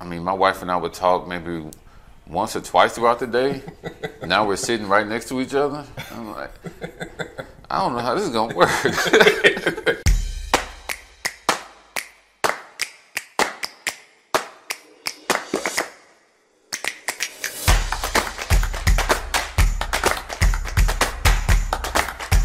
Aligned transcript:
I 0.00 0.06
mean, 0.06 0.24
my 0.24 0.32
wife 0.32 0.62
and 0.62 0.70
I 0.70 0.76
would 0.76 0.94
talk 0.94 1.28
maybe 1.28 1.62
once 2.26 2.56
or 2.56 2.62
twice 2.62 2.94
throughout 2.94 3.18
the 3.18 3.26
day. 3.26 3.62
now 4.26 4.46
we're 4.46 4.56
sitting 4.56 4.88
right 4.88 5.06
next 5.06 5.28
to 5.28 5.42
each 5.42 5.54
other. 5.54 5.84
I'm 6.12 6.32
like, 6.32 6.50
I 7.70 7.78
don't 7.80 7.92
know 7.92 7.98
how 7.98 8.14
this 8.14 8.24
is 8.24 8.30
gonna 8.30 8.54
work. 8.54 8.70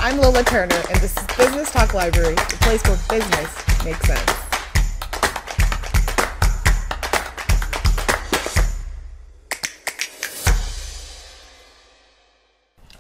I'm 0.02 0.18
Lola 0.20 0.44
Turner, 0.44 0.76
and 0.90 1.00
this 1.00 1.16
is 1.16 1.26
Business 1.38 1.72
Talk 1.72 1.94
Library, 1.94 2.36
the 2.36 2.58
place 2.60 2.84
where 2.84 3.00
business 3.10 3.86
makes 3.86 4.06
sense. 4.06 4.45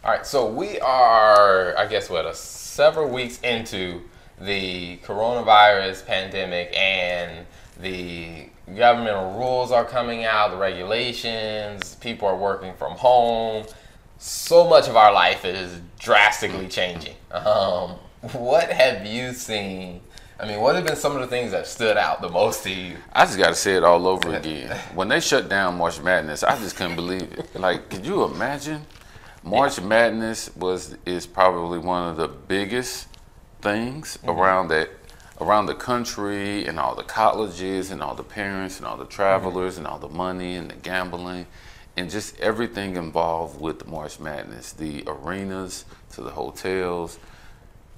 All 0.05 0.11
right, 0.11 0.23
so 0.23 0.45
we 0.45 0.79
are, 0.81 1.75
I 1.79 1.87
guess, 1.87 2.11
what, 2.11 2.27
a, 2.27 2.35
several 2.35 3.09
weeks 3.09 3.39
into 3.41 4.01
the 4.39 4.97
coronavirus 4.97 6.05
pandemic, 6.05 6.71
and 6.77 7.47
the 7.79 8.49
governmental 8.75 9.33
rules 9.39 9.71
are 9.71 9.83
coming 9.83 10.23
out, 10.23 10.51
the 10.51 10.57
regulations, 10.57 11.95
people 11.95 12.27
are 12.27 12.37
working 12.37 12.75
from 12.75 12.91
home. 12.91 13.65
So 14.19 14.69
much 14.69 14.87
of 14.87 14.95
our 14.95 15.11
life 15.11 15.43
is 15.43 15.81
drastically 15.97 16.67
changing. 16.67 17.15
Um, 17.31 17.95
what 18.33 18.71
have 18.71 19.07
you 19.07 19.33
seen? 19.33 20.01
I 20.39 20.47
mean, 20.47 20.61
what 20.61 20.75
have 20.75 20.85
been 20.85 20.97
some 20.97 21.15
of 21.15 21.21
the 21.21 21.27
things 21.27 21.49
that 21.49 21.65
stood 21.65 21.97
out 21.97 22.21
the 22.21 22.29
most 22.29 22.61
to 22.65 22.69
you? 22.69 22.97
I 23.11 23.25
just 23.25 23.39
got 23.39 23.47
to 23.47 23.55
say 23.55 23.75
it 23.75 23.83
all 23.83 24.05
over 24.07 24.35
again. 24.35 24.77
When 24.93 25.07
they 25.07 25.19
shut 25.19 25.49
down 25.49 25.79
March 25.79 25.99
Madness, 25.99 26.43
I 26.43 26.59
just 26.59 26.75
couldn't 26.75 26.95
believe 26.95 27.23
it. 27.23 27.55
Like, 27.55 27.89
could 27.89 28.05
you 28.05 28.23
imagine? 28.25 28.85
March. 29.45 29.79
Madness 29.79 30.53
was 30.55 30.97
is 31.05 31.25
probably 31.25 31.79
one 31.79 32.09
of 32.09 32.17
the 32.17 32.27
biggest 32.27 33.07
things 33.61 34.17
mm-hmm. 34.17 34.29
around 34.29 34.67
that 34.69 34.89
around 35.39 35.65
the 35.67 35.75
country 35.75 36.65
and 36.65 36.79
all 36.79 36.95
the 36.95 37.03
colleges 37.03 37.91
and 37.91 38.01
all 38.01 38.15
the 38.15 38.23
parents 38.23 38.77
and 38.77 38.87
all 38.87 38.97
the 38.97 39.05
travelers 39.05 39.75
mm-hmm. 39.75 39.85
and 39.85 39.87
all 39.87 39.99
the 39.99 40.09
money 40.09 40.55
and 40.55 40.71
the 40.71 40.75
gambling 40.75 41.45
and 41.97 42.09
just 42.09 42.39
everything 42.39 42.97
involved 42.97 43.59
with 43.59 43.87
March 43.87 44.19
Madness, 44.19 44.73
the 44.73 45.03
arenas 45.07 45.85
to 46.11 46.21
the 46.21 46.29
hotels, 46.29 47.19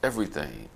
everything. 0.04 0.70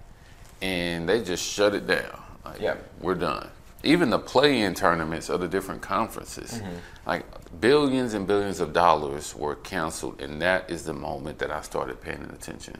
And 0.62 1.08
they 1.08 1.22
just 1.22 1.44
shut 1.44 1.76
it 1.76 1.88
down. 1.88 2.22
Like, 2.44 2.60
yeah. 2.60 2.76
We're 3.00 3.16
done. 3.16 3.50
Even 3.84 4.10
the 4.12 4.20
play-in 4.20 4.74
tournaments 4.76 5.30
of 5.30 5.42
the 5.42 5.48
different 5.48 5.82
conferences, 5.82 6.54
mm-hmm. 6.54 6.76
like 7.08 7.26
billions 7.60 8.14
and 8.14 8.28
billions 8.28 8.60
of 8.60 8.74
dollars 8.74 9.36
were 9.36 9.56
canceled, 9.56 10.22
and 10.22 10.42
that 10.42 10.70
is 10.70 10.86
the 10.86 10.94
moment 10.94 11.40
that 11.40 11.52
I 11.52 11.62
started 11.62 12.00
paying 12.00 12.22
attention. 12.34 12.78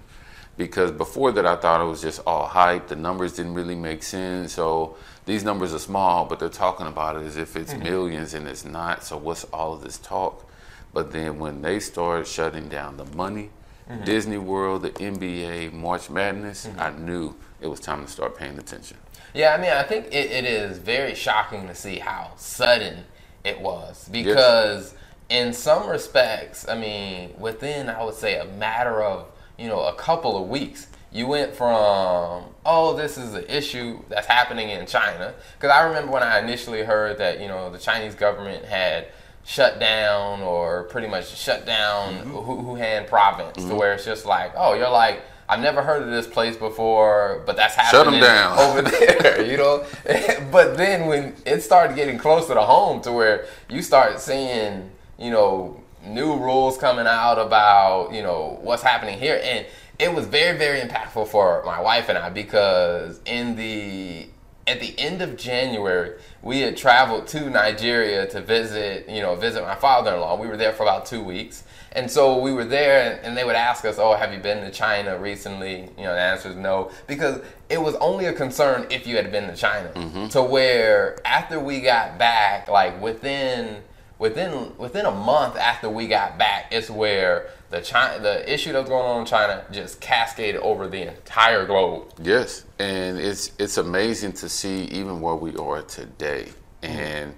Because 0.58 0.92
before 0.92 1.32
that, 1.32 1.46
I 1.46 1.56
thought 1.56 1.82
it 1.82 1.86
was 1.86 2.02
just 2.02 2.22
all 2.28 2.46
hype. 2.46 2.88
The 2.88 2.96
numbers 2.96 3.34
didn't 3.34 3.56
really 3.56 3.74
make 3.74 4.04
sense. 4.04 4.54
So 4.54 4.96
these 5.26 5.44
numbers 5.44 5.74
are 5.74 5.80
small, 5.80 6.26
but 6.26 6.40
they're 6.40 6.50
talking 6.50 6.88
about 6.88 7.16
it 7.16 7.24
as 7.26 7.38
if 7.38 7.56
it's 7.56 7.74
mm-hmm. 7.74 7.84
millions, 7.84 8.34
and 8.34 8.48
it's 8.48 8.66
not. 8.66 9.04
So 9.04 9.18
what's 9.18 9.44
all 9.46 9.74
of 9.74 9.82
this 9.82 9.98
talk? 9.98 10.48
But 10.94 11.12
then 11.12 11.40
when 11.40 11.62
they 11.62 11.80
started 11.80 12.28
shutting 12.28 12.68
down 12.68 12.98
the 12.98 13.06
money, 13.06 13.50
mm-hmm. 13.92 14.04
Disney 14.04 14.38
World, 14.38 14.84
the 14.84 14.92
NBA, 14.92 15.74
March 15.74 16.10
Madness, 16.10 16.68
mm-hmm. 16.68 16.80
I 16.80 16.92
knew 16.92 17.36
it 17.60 17.68
was 17.68 17.80
time 17.80 18.06
to 18.06 18.12
start 18.12 18.38
paying 18.38 18.58
attention. 18.58 18.98
Yeah, 19.34 19.54
I 19.54 19.62
mean, 19.62 19.72
I 19.72 19.84
think 19.84 20.08
it, 20.08 20.32
it 20.32 20.46
is 20.46 20.78
very 20.78 21.16
shocking 21.16 21.68
to 21.68 21.76
see 21.76 22.00
how 22.00 22.32
sudden 22.36 23.06
it 23.44 23.62
was 23.62 24.10
because, 24.10 24.94
yes. 25.30 25.46
in 25.48 25.54
some 25.54 25.90
respects, 25.90 26.68
I 26.68 26.78
mean, 26.78 27.34
within 27.40 27.90
I 27.90 28.04
would 28.04 28.16
say 28.16 28.40
a 28.40 28.46
matter 28.46 29.02
of 29.02 29.28
you 29.58 29.68
know 29.68 29.82
a 29.82 29.94
couple 29.94 30.42
of 30.42 30.50
weeks, 30.50 30.88
you 31.12 31.28
went 31.28 31.54
from 31.56 32.46
oh 32.66 32.96
this 32.96 33.18
is 33.18 33.34
an 33.34 33.46
issue 33.46 34.02
that's 34.10 34.28
happening 34.28 34.70
in 34.70 34.86
China 34.86 35.34
because 35.58 35.72
I 35.72 35.84
remember 35.84 36.12
when 36.12 36.24
I 36.24 36.40
initially 36.40 36.84
heard 36.84 37.18
that 37.20 37.40
you 37.40 37.48
know 37.48 37.70
the 37.70 37.78
Chinese 37.78 38.16
government 38.16 38.66
had 38.66 39.08
shut 39.44 39.80
down 39.80 40.42
or 40.42 40.84
pretty 40.84 41.08
much 41.08 41.36
shut 41.36 41.66
down 41.66 42.16
mm-hmm. 42.16 42.36
Wuhan 42.36 43.08
province 43.08 43.58
mm-hmm. 43.58 43.70
to 43.70 43.76
where 43.76 43.94
it's 43.94 44.06
just 44.06 44.26
like 44.26 44.54
oh 44.56 44.74
you're 44.74 44.90
like 44.90 45.24
I've 45.52 45.60
never 45.60 45.82
heard 45.82 46.04
of 46.04 46.10
this 46.10 46.28
place 46.28 46.56
before, 46.56 47.44
but 47.46 47.58
that's 47.58 47.76
happening 47.76 48.22
over 48.58 48.82
there, 48.90 49.46
you 49.46 49.58
know. 49.58 49.86
but 50.50 50.78
then 50.78 51.08
when 51.08 51.36
it 51.46 51.60
started 51.60 51.98
getting 51.98 52.18
closer 52.18 52.54
to 52.54 52.62
home, 52.62 53.02
to 53.02 53.12
where 53.12 53.46
you 53.70 53.82
start 53.82 54.22
seeing, 54.22 54.90
you 55.20 55.30
know, 55.30 55.84
new 56.06 56.38
rules 56.38 56.78
coming 56.78 57.06
out 57.06 57.38
about, 57.38 58.14
you 58.14 58.24
know, 58.24 58.60
what's 58.62 58.82
happening 58.82 59.20
here, 59.20 59.42
and 59.44 59.66
it 60.00 60.14
was 60.14 60.26
very, 60.26 60.58
very 60.58 60.80
impactful 60.80 61.28
for 61.28 61.62
my 61.66 61.82
wife 61.82 62.08
and 62.08 62.18
I 62.18 62.30
because 62.30 63.20
in 63.26 63.58
the 63.58 64.30
at 64.72 64.80
the 64.80 64.98
end 64.98 65.22
of 65.22 65.36
January, 65.36 66.14
we 66.42 66.62
had 66.62 66.78
traveled 66.78 67.28
to 67.28 67.50
Nigeria 67.50 68.26
to 68.28 68.42
visit, 68.42 69.08
you 69.10 69.22
know, 69.22 69.36
visit 69.36 69.62
my 69.62 69.76
father-in-law. 69.76 70.40
We 70.40 70.48
were 70.48 70.56
there 70.56 70.72
for 70.72 70.84
about 70.84 71.06
two 71.06 71.22
weeks, 71.22 71.64
and 71.92 72.10
so 72.10 72.40
we 72.40 72.54
were 72.54 72.64
there, 72.64 73.20
and 73.22 73.36
they 73.36 73.44
would 73.44 73.58
ask 73.58 73.84
us, 73.84 74.00
"Oh, 74.00 74.16
have 74.16 74.34
you 74.34 74.40
been 74.40 74.62
to 74.62 74.72
China 74.72 75.18
recently?" 75.18 75.90
You 75.98 76.04
know, 76.06 76.14
the 76.14 76.22
answer 76.22 76.50
is 76.50 76.56
no, 76.56 76.90
because 77.06 77.42
it 77.70 77.82
was 77.82 77.96
only 77.96 78.26
a 78.26 78.34
concern 78.34 78.88
if 78.90 79.06
you 79.06 79.18
had 79.18 79.30
been 79.32 79.48
to 79.48 79.56
China. 79.56 79.90
Mm-hmm. 79.90 80.28
To 80.30 80.42
where 80.42 81.20
after 81.26 81.60
we 81.60 81.82
got 81.82 82.18
back, 82.18 82.70
like 82.70 83.02
within 83.02 83.84
within 84.20 84.72
within 84.78 85.06
a 85.06 85.12
month 85.12 85.58
after 85.58 85.90
we 85.90 86.08
got 86.08 86.38
back, 86.38 86.68
it's 86.72 86.90
where 86.90 87.50
the 87.72 87.82
China 87.82 88.22
the 88.22 88.54
issue 88.54 88.74
that's 88.74 88.90
going 88.90 89.06
on 89.06 89.22
in 89.22 89.26
China 89.26 89.64
just 89.72 90.02
cascaded 90.02 90.62
over 90.62 90.88
the 90.88 91.08
entire 91.08 91.66
globe. 91.66 92.12
Yes, 92.22 92.66
and 92.78 93.18
it's 93.18 93.54
it's 93.58 93.78
amazing 93.78 94.34
to 94.34 94.50
see 94.50 94.84
even 94.86 95.22
where 95.22 95.36
we 95.36 95.56
are 95.56 95.82
today, 95.82 96.50
and 96.84 97.34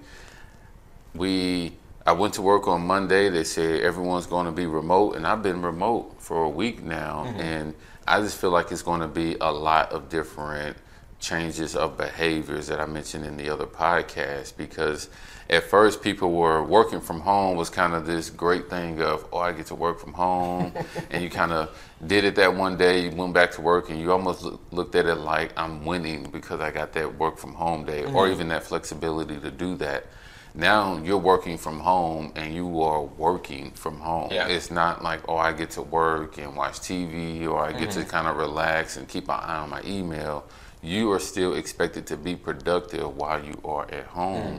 we 1.14 1.76
I 2.04 2.12
went 2.12 2.34
to 2.34 2.42
work 2.42 2.66
on 2.66 2.84
Monday. 2.84 3.30
They 3.30 3.44
said 3.44 3.80
everyone's 3.80 4.26
going 4.26 4.46
to 4.46 4.52
be 4.52 4.66
remote, 4.66 5.14
and 5.14 5.26
I've 5.26 5.42
been 5.42 5.62
remote 5.62 6.16
for 6.18 6.44
a 6.44 6.50
week 6.50 6.82
now, 6.82 7.24
mm-hmm. 7.26 7.40
and 7.40 7.74
I 8.06 8.20
just 8.20 8.38
feel 8.38 8.50
like 8.50 8.72
it's 8.72 8.82
going 8.82 9.00
to 9.00 9.08
be 9.08 9.36
a 9.40 9.52
lot 9.52 9.92
of 9.92 10.08
different 10.08 10.76
changes 11.20 11.76
of 11.76 11.96
behaviors 11.96 12.66
that 12.66 12.80
I 12.80 12.86
mentioned 12.86 13.24
in 13.24 13.36
the 13.36 13.48
other 13.48 13.66
podcast 13.66 14.56
because 14.56 15.08
at 15.50 15.64
first 15.64 16.02
people 16.02 16.32
were 16.32 16.62
working 16.62 17.00
from 17.00 17.20
home 17.20 17.56
was 17.56 17.70
kind 17.70 17.94
of 17.94 18.06
this 18.06 18.30
great 18.30 18.68
thing 18.70 19.00
of 19.00 19.26
oh 19.32 19.38
I 19.38 19.52
get 19.52 19.66
to 19.66 19.74
work 19.74 20.00
from 20.00 20.12
home 20.12 20.72
and 21.10 21.22
you 21.22 21.30
kind 21.30 21.52
of 21.52 21.76
did 22.06 22.24
it 22.24 22.34
that 22.36 22.54
one 22.54 22.76
day 22.76 23.04
you 23.04 23.10
went 23.10 23.34
back 23.34 23.52
to 23.52 23.60
work 23.60 23.90
and 23.90 24.00
you 24.00 24.12
almost 24.12 24.42
look, 24.42 24.60
looked 24.70 24.94
at 24.94 25.06
it 25.06 25.16
like 25.16 25.52
I'm 25.56 25.84
winning 25.84 26.30
because 26.30 26.60
I 26.60 26.70
got 26.70 26.92
that 26.94 27.18
work 27.18 27.38
from 27.38 27.54
home 27.54 27.84
day 27.84 28.02
mm-hmm. 28.02 28.16
or 28.16 28.28
even 28.28 28.48
that 28.48 28.64
flexibility 28.64 29.38
to 29.38 29.50
do 29.50 29.76
that 29.76 30.06
now 30.54 30.98
you're 30.98 31.18
working 31.18 31.58
from 31.58 31.80
home 31.80 32.32
and 32.36 32.54
you 32.54 32.80
are 32.80 33.02
working 33.02 33.72
from 33.72 33.98
home. 33.98 34.28
Yeah. 34.30 34.46
It's 34.46 34.70
not 34.70 35.02
like, 35.02 35.28
oh, 35.28 35.36
I 35.36 35.52
get 35.52 35.70
to 35.70 35.82
work 35.82 36.38
and 36.38 36.56
watch 36.56 36.74
TV 36.74 37.46
or 37.48 37.58
I 37.58 37.72
get 37.72 37.90
mm-hmm. 37.90 38.02
to 38.02 38.06
kind 38.06 38.28
of 38.28 38.36
relax 38.36 38.96
and 38.96 39.08
keep 39.08 39.24
an 39.24 39.40
eye 39.40 39.58
on 39.58 39.70
my 39.70 39.82
email. 39.84 40.46
You 40.80 41.10
are 41.12 41.18
still 41.18 41.54
expected 41.54 42.06
to 42.08 42.16
be 42.16 42.36
productive 42.36 43.16
while 43.16 43.44
you 43.44 43.60
are 43.64 43.90
at 43.90 44.04
home. 44.06 44.42
Mm-hmm. 44.42 44.58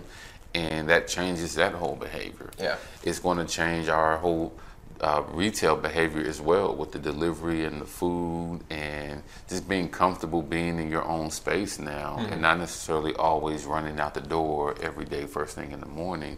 And 0.55 0.89
that 0.89 1.07
changes 1.07 1.55
that 1.55 1.73
whole 1.73 1.95
behavior. 1.95 2.49
Yeah. 2.57 2.77
It's 3.03 3.19
going 3.19 3.37
to 3.37 3.45
change 3.45 3.89
our 3.89 4.17
whole 4.17 4.53
uh, 5.01 5.23
retail 5.29 5.75
behavior 5.75 6.25
as 6.25 6.39
well 6.39 6.73
with 6.73 6.91
the 6.91 6.99
delivery 6.99 7.65
and 7.65 7.81
the 7.81 7.85
food 7.85 8.61
and 8.69 9.21
just 9.49 9.67
being 9.67 9.89
comfortable 9.89 10.41
being 10.41 10.79
in 10.79 10.89
your 10.89 11.03
own 11.03 11.29
space 11.29 11.79
now 11.79 12.15
mm-hmm. 12.17 12.33
and 12.33 12.41
not 12.41 12.57
necessarily 12.57 13.13
always 13.15 13.65
running 13.65 13.99
out 13.99 14.13
the 14.13 14.21
door 14.21 14.75
every 14.81 15.05
day 15.05 15.25
first 15.25 15.55
thing 15.55 15.71
in 15.71 15.79
the 15.79 15.85
morning. 15.85 16.37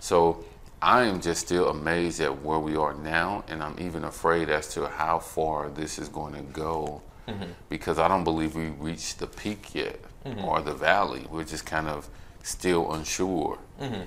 So 0.00 0.44
I 0.80 1.04
am 1.04 1.20
just 1.20 1.40
still 1.46 1.68
amazed 1.68 2.20
at 2.20 2.42
where 2.42 2.58
we 2.58 2.76
are 2.76 2.94
now 2.94 3.44
and 3.48 3.62
I'm 3.62 3.76
even 3.78 4.04
afraid 4.04 4.48
as 4.48 4.72
to 4.74 4.88
how 4.88 5.18
far 5.18 5.68
this 5.68 5.98
is 5.98 6.08
going 6.08 6.34
to 6.34 6.42
go 6.42 7.02
mm-hmm. 7.26 7.50
because 7.68 7.98
I 7.98 8.08
don't 8.08 8.24
believe 8.24 8.54
we 8.54 8.68
reached 8.68 9.18
the 9.18 9.26
peak 9.26 9.74
yet 9.74 10.00
mm-hmm. 10.24 10.44
or 10.44 10.62
the 10.62 10.74
valley. 10.74 11.26
We're 11.30 11.44
just 11.44 11.66
kind 11.66 11.88
of 11.88 12.08
still 12.42 12.92
unsure 12.92 13.58
mm-hmm. 13.80 14.02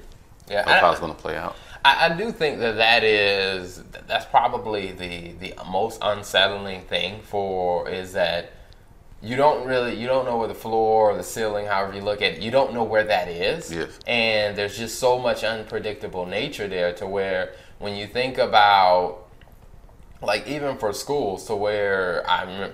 yeah, 0.50 0.62
of 0.62 0.82
how 0.82 0.92
it's 0.92 1.00
going 1.00 1.14
to 1.14 1.20
play 1.20 1.38
out. 1.38 1.56
I, 1.84 2.08
I, 2.08 2.18
do 2.18 2.32
think 2.32 2.60
that 2.60 2.76
that 2.78 3.04
is 3.04 3.84
that's 4.08 4.26
probably 4.26 4.92
the 4.92 5.32
the 5.34 5.56
most 5.70 6.00
unsettling 6.02 6.82
thing 6.82 7.22
for 7.24 7.90
is 7.90 8.14
that 8.14 8.52
you 9.22 9.36
don't 9.36 9.68
really 9.68 9.96
you 9.96 10.08
don't 10.08 10.26
know 10.26 10.38
where 10.38 10.48
the 10.48 10.54
floor 10.54 11.12
or 11.12 11.18
the 11.18 11.24
ceiling, 11.24 11.66
however 11.66 11.96
you 11.96 12.02
look 12.02 12.22
at 12.22 12.34
it, 12.34 12.42
you 12.42 12.52
don't 12.52 12.74
know 12.74 12.84
where 12.84 13.04
that 13.04 13.28
is. 13.28 13.72
Yes. 13.74 13.98
And 14.06 14.56
there's 14.56 14.78
just 14.78 15.00
so 15.00 15.18
much 15.18 15.44
unpredictable 15.44 16.26
nature 16.26 16.68
there 16.68 16.94
to 16.94 17.08
where 17.08 17.54
when 17.80 17.96
you 17.96 18.06
think 18.06 18.38
about 18.38 19.28
like 20.22 20.48
even 20.48 20.78
for 20.78 20.94
schools 20.94 21.46
to 21.46 21.56
where 21.56 22.30
I'm 22.30 22.72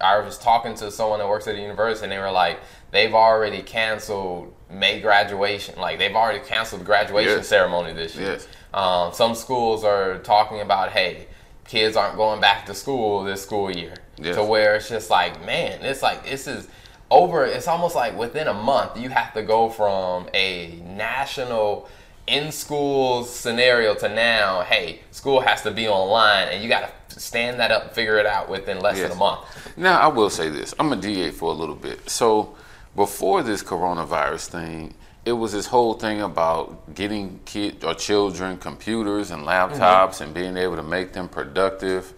I 0.00 0.18
was 0.20 0.38
talking 0.38 0.74
to 0.76 0.90
someone 0.90 1.18
that 1.18 1.28
works 1.28 1.46
at 1.46 1.56
a 1.56 1.60
university, 1.60 2.04
and 2.04 2.12
they 2.12 2.18
were 2.18 2.30
like, 2.30 2.58
they've 2.90 3.14
already 3.14 3.62
canceled 3.62 4.52
May 4.70 5.00
graduation. 5.00 5.78
Like 5.78 5.98
they've 5.98 6.14
already 6.14 6.40
canceled 6.44 6.82
the 6.82 6.84
graduation 6.84 7.38
Yes. 7.38 7.48
ceremony 7.48 7.92
this 7.92 8.14
year. 8.16 8.32
Yes. 8.32 8.48
Um, 8.72 9.12
some 9.12 9.34
schools 9.34 9.82
are 9.84 10.18
talking 10.18 10.60
about, 10.60 10.90
hey, 10.90 11.26
kids 11.66 11.96
aren't 11.96 12.16
going 12.16 12.40
back 12.40 12.66
to 12.66 12.74
school 12.74 13.24
this 13.24 13.42
school 13.42 13.70
year. 13.70 13.94
Yes. 14.16 14.36
To 14.36 14.44
where 14.44 14.76
it's 14.76 14.88
just 14.88 15.10
like, 15.10 15.44
man, 15.44 15.82
it's 15.82 16.02
like 16.02 16.24
this 16.24 16.46
is 16.46 16.68
over. 17.10 17.44
It's 17.44 17.66
almost 17.66 17.96
like 17.96 18.16
within 18.16 18.46
a 18.48 18.54
month 18.54 18.96
you 18.96 19.08
have 19.08 19.32
to 19.34 19.42
go 19.42 19.68
from 19.70 20.28
a 20.34 20.80
national 20.84 21.88
in 22.26 22.52
school 22.52 23.24
scenario 23.24 23.94
to 23.96 24.08
now, 24.08 24.60
hey, 24.62 25.00
school 25.10 25.40
has 25.40 25.62
to 25.62 25.70
be 25.72 25.88
online, 25.88 26.46
and 26.48 26.62
you 26.62 26.68
got 26.68 27.08
to 27.10 27.18
stand 27.20 27.58
that 27.58 27.72
up 27.72 27.84
and 27.86 27.92
figure 27.92 28.18
it 28.18 28.26
out 28.26 28.48
within 28.48 28.78
less 28.78 28.98
Yes. 28.98 29.08
than 29.08 29.16
a 29.16 29.18
month. 29.18 29.40
Now, 29.76 29.98
I 29.98 30.06
will 30.06 30.30
say 30.30 30.48
this. 30.48 30.72
I'm 30.78 30.92
a 30.92 30.96
DA 30.96 31.32
for 31.32 31.50
a 31.50 31.54
little 31.54 31.74
bit. 31.74 32.08
So, 32.08 32.54
before 32.96 33.42
this 33.42 33.62
coronavirus 33.62 34.46
thing, 34.48 34.94
it 35.24 35.32
was 35.32 35.52
this 35.52 35.66
whole 35.66 35.94
thing 35.94 36.22
about 36.22 36.94
getting 36.94 37.40
kids 37.44 37.84
or 37.84 37.94
children 37.94 38.56
computers 38.56 39.30
and 39.30 39.42
mm-hmm. 39.42 39.80
laptops 39.80 40.20
and 40.20 40.34
being 40.34 40.56
able 40.56 40.76
to 40.76 40.82
make 40.82 41.12
them 41.12 41.28
productive. 41.28 42.12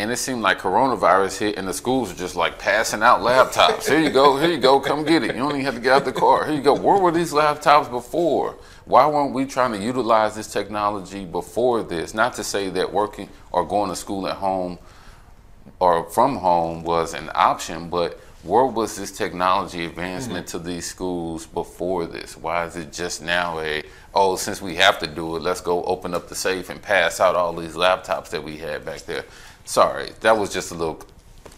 And 0.00 0.12
it 0.12 0.16
seemed 0.16 0.42
like 0.42 0.60
coronavirus 0.60 1.38
hit, 1.38 1.58
and 1.58 1.66
the 1.66 1.72
schools 1.72 2.10
were 2.10 2.18
just 2.18 2.36
like 2.36 2.56
passing 2.56 3.02
out 3.02 3.20
laptops. 3.20 3.88
Here 3.88 3.98
you 3.98 4.10
go, 4.10 4.36
here 4.36 4.50
you 4.50 4.58
go, 4.58 4.78
come 4.78 5.04
get 5.04 5.24
it. 5.24 5.34
You 5.34 5.42
don't 5.42 5.50
even 5.50 5.64
have 5.64 5.74
to 5.74 5.80
get 5.80 5.92
out 5.92 6.04
the 6.04 6.12
car. 6.12 6.46
Here 6.46 6.54
you 6.54 6.62
go. 6.62 6.72
Where 6.72 6.98
were 6.98 7.10
these 7.10 7.32
laptops 7.32 7.90
before? 7.90 8.56
Why 8.84 9.06
weren't 9.08 9.34
we 9.34 9.44
trying 9.44 9.72
to 9.72 9.78
utilize 9.78 10.36
this 10.36 10.52
technology 10.52 11.24
before 11.24 11.82
this? 11.82 12.14
Not 12.14 12.34
to 12.34 12.44
say 12.44 12.70
that 12.70 12.92
working 12.92 13.28
or 13.50 13.66
going 13.66 13.90
to 13.90 13.96
school 13.96 14.28
at 14.28 14.36
home 14.36 14.78
or 15.80 16.08
from 16.10 16.36
home 16.36 16.84
was 16.84 17.12
an 17.12 17.28
option, 17.34 17.90
but 17.90 18.20
where 18.48 18.64
was 18.64 18.96
this 18.96 19.12
technology 19.12 19.84
advancement 19.84 20.46
mm-hmm. 20.46 20.58
to 20.58 20.64
these 20.64 20.86
schools 20.86 21.46
before 21.46 22.06
this? 22.06 22.36
Why 22.36 22.64
is 22.64 22.76
it 22.76 22.92
just 22.92 23.22
now 23.22 23.60
a 23.60 23.82
oh 24.14 24.36
since 24.36 24.62
we 24.62 24.76
have 24.76 24.98
to 25.00 25.06
do 25.06 25.36
it, 25.36 25.42
let's 25.42 25.60
go 25.60 25.84
open 25.84 26.14
up 26.14 26.28
the 26.28 26.34
safe 26.34 26.70
and 26.70 26.80
pass 26.80 27.20
out 27.20 27.36
all 27.36 27.52
these 27.52 27.74
laptops 27.74 28.30
that 28.30 28.42
we 28.42 28.56
had 28.56 28.84
back 28.84 29.02
there? 29.02 29.24
Sorry, 29.66 30.10
that 30.20 30.36
was 30.36 30.52
just 30.52 30.70
a 30.70 30.74
little. 30.74 31.00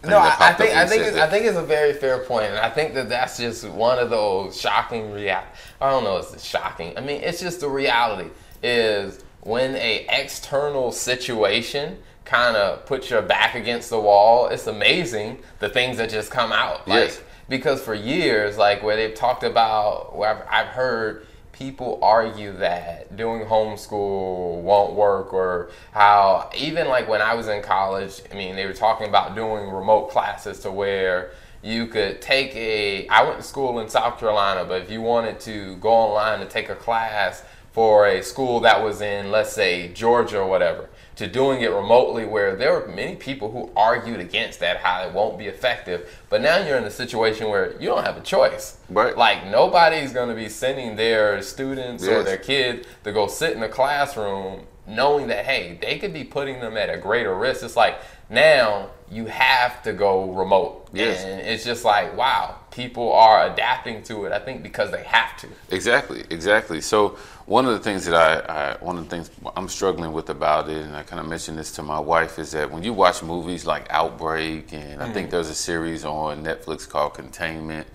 No, 0.03 0.17
I, 0.17 0.35
I 0.39 0.53
think 0.53 0.75
I 0.75 0.85
think 0.85 1.03
it's, 1.03 1.15
that. 1.15 1.29
I 1.29 1.31
think 1.31 1.45
it's 1.45 1.57
a 1.57 1.63
very 1.63 1.93
fair 1.93 2.19
point, 2.25 2.47
and 2.47 2.57
I 2.57 2.69
think 2.69 2.93
that 2.95 3.07
that's 3.07 3.37
just 3.37 3.67
one 3.69 3.97
of 3.97 4.09
those 4.09 4.59
shocking 4.59 5.11
react. 5.11 5.57
I 5.79 5.89
don't 5.91 6.03
know, 6.03 6.17
it's 6.17 6.43
shocking. 6.43 6.97
I 6.97 7.01
mean, 7.01 7.21
it's 7.21 7.39
just 7.39 7.61
the 7.61 7.69
reality 7.69 8.29
is 8.63 9.23
when 9.41 9.75
a 9.75 10.05
external 10.09 10.91
situation 10.91 11.97
kind 12.25 12.55
of 12.55 12.85
puts 12.85 13.09
your 13.09 13.21
back 13.21 13.55
against 13.55 13.89
the 13.89 13.99
wall. 13.99 14.47
It's 14.47 14.67
amazing 14.67 15.39
the 15.59 15.69
things 15.69 15.97
that 15.97 16.09
just 16.09 16.31
come 16.31 16.51
out. 16.51 16.87
Like, 16.87 17.09
Yes. 17.09 17.21
because 17.49 17.81
for 17.81 17.93
years, 17.93 18.57
like 18.57 18.83
where 18.83 18.95
they've 18.95 19.15
talked 19.15 19.43
about, 19.43 20.15
where 20.15 20.29
I've, 20.29 20.67
I've 20.67 20.73
heard 20.73 21.25
people 21.51 21.99
argue 22.01 22.53
that 22.53 23.15
doing 23.17 23.45
homeschool 23.45 24.61
won't 24.61 24.93
work, 24.93 25.33
or 25.33 25.69
how 25.91 26.49
even 26.55 26.87
like 26.87 27.07
when 27.09 27.21
I 27.21 27.33
was 27.35 27.47
in 27.47 27.61
college, 27.61 28.21
I 28.31 28.35
mean, 28.35 28.55
they 28.55 28.65
were 28.65 28.73
talking 28.73 29.07
about 29.07 29.35
doing 29.35 29.69
remote 29.69 30.09
classes 30.11 30.59
to 30.59 30.71
where 30.71 31.31
you 31.63 31.87
could 31.87 32.21
take 32.21 32.55
a. 32.55 33.07
I 33.09 33.23
went 33.23 33.37
to 33.37 33.43
school 33.43 33.79
in 33.79 33.89
South 33.89 34.19
Carolina, 34.19 34.65
but 34.65 34.81
if 34.83 34.89
you 34.89 35.01
wanted 35.01 35.39
to 35.41 35.75
go 35.77 35.89
online 35.89 36.41
and 36.41 36.49
take 36.49 36.69
a 36.69 36.75
class 36.75 37.43
for 37.71 38.05
a 38.05 38.21
school 38.21 38.59
that 38.61 38.83
was 38.83 39.01
in, 39.01 39.31
let's 39.31 39.53
say, 39.53 39.87
Georgia 39.89 40.39
or 40.39 40.47
whatever, 40.47 40.89
to 41.15 41.27
doing 41.27 41.61
it 41.61 41.71
remotely, 41.71 42.25
where 42.25 42.55
there 42.55 42.73
were 42.73 42.87
many 42.87 43.15
people 43.15 43.51
who 43.51 43.71
argued 43.75 44.19
against 44.19 44.59
that, 44.59 44.77
how 44.77 45.03
it 45.03 45.13
won't 45.13 45.37
be 45.37 45.45
effective. 45.45 46.09
But 46.29 46.41
now 46.41 46.57
you're 46.65 46.77
in 46.77 46.83
a 46.83 46.91
situation 46.91 47.49
where 47.49 47.73
you 47.79 47.87
don't 47.87 48.03
have 48.03 48.17
a 48.17 48.21
choice. 48.21 48.77
Right. 48.89 49.17
Like 49.17 49.47
nobody's 49.47 50.11
going 50.11 50.29
to 50.29 50.35
be 50.35 50.49
sending 50.49 50.95
their 50.97 51.41
students 51.41 52.05
or 52.05 52.23
their 52.23 52.37
kids 52.37 52.87
to 53.03 53.11
go 53.11 53.27
sit 53.27 53.55
in 53.55 53.63
a 53.63 53.69
classroom 53.69 54.67
knowing 54.87 55.27
that 55.27 55.45
hey 55.45 55.77
they 55.79 55.99
could 55.99 56.11
be 56.11 56.23
putting 56.23 56.59
them 56.59 56.75
at 56.75 56.89
a 56.89 56.97
greater 56.97 57.35
risk 57.35 57.63
it's 57.63 57.75
like 57.75 57.99
now 58.29 58.89
you 59.11 59.25
have 59.25 59.83
to 59.83 59.91
go 59.93 60.31
remote 60.31 60.87
Yes. 60.93 61.23
and 61.23 61.41
it's 61.41 61.63
just 61.65 61.83
like 61.83 62.15
wow 62.15 62.55
people 62.71 63.11
are 63.11 63.51
adapting 63.51 64.01
to 64.03 64.25
it 64.25 64.31
i 64.31 64.39
think 64.39 64.63
because 64.63 64.89
they 64.91 65.03
have 65.03 65.37
to 65.41 65.47
Exactly, 65.69 66.23
exactly. 66.29 66.81
So 66.81 67.17
one 67.45 67.65
of 67.65 67.71
the 67.73 67.79
things 67.79 68.05
that 68.05 68.15
I, 68.15 68.73
I 68.73 68.77
one 68.83 68.97
of 68.97 69.03
the 69.05 69.09
things 69.09 69.29
I'm 69.55 69.67
struggling 69.69 70.11
with 70.13 70.29
about 70.29 70.69
it, 70.69 70.81
and 70.85 70.95
I 70.95 71.03
kind 71.03 71.19
of 71.19 71.27
mentioned 71.27 71.57
this 71.57 71.71
to 71.73 71.83
my 71.83 71.99
wife, 71.99 72.37
is 72.39 72.51
that 72.51 72.69
when 72.71 72.83
you 72.83 72.93
watch 72.93 73.23
movies 73.23 73.65
like 73.65 73.87
Outbreak, 73.89 74.73
and 74.73 75.01
I 75.01 75.11
think 75.11 75.31
there's 75.31 75.49
a 75.49 75.55
series 75.55 76.03
on 76.05 76.43
Netflix 76.43 76.87
called 76.87 77.13
Containment, 77.15 77.87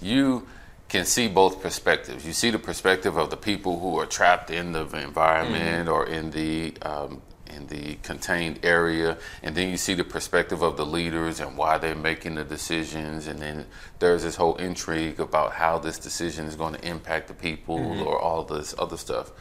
you 0.00 0.46
can 0.88 1.04
see 1.04 1.28
both 1.28 1.60
perspectives. 1.60 2.24
You 2.24 2.32
see 2.32 2.50
the 2.50 2.58
perspective 2.60 3.16
of 3.16 3.28
the 3.30 3.36
people 3.36 3.78
who 3.80 3.98
are 3.98 4.06
trapped 4.06 4.50
in 4.50 4.72
the 4.72 4.84
environment 4.96 5.88
or 5.88 6.06
in 6.06 6.30
the 6.30 6.74
um, 6.82 7.20
in 7.56 7.66
the 7.68 7.94
contained 8.02 8.60
area, 8.62 9.16
and 9.42 9.54
then 9.54 9.70
you 9.70 9.76
see 9.76 9.94
the 9.94 10.04
perspective 10.04 10.62
of 10.62 10.76
the 10.76 10.86
leaders 10.86 11.40
and 11.40 11.56
why 11.56 11.78
they're 11.78 11.94
making 11.94 12.36
the 12.36 12.44
decisions, 12.44 13.26
and 13.26 13.40
then 13.40 13.66
there's 13.98 14.22
this 14.22 14.36
whole 14.36 14.56
intrigue 14.56 15.18
about 15.18 15.52
how 15.52 15.78
this 15.78 15.98
decision 15.98 16.46
is 16.46 16.54
going 16.54 16.74
to 16.74 16.86
impact 16.86 17.28
the 17.28 17.34
people 17.34 17.78
mm-hmm. 17.78 18.02
or 18.02 18.18
all 18.20 18.44
this 18.44 18.74
other 18.78 18.96
stuff. 18.96 19.32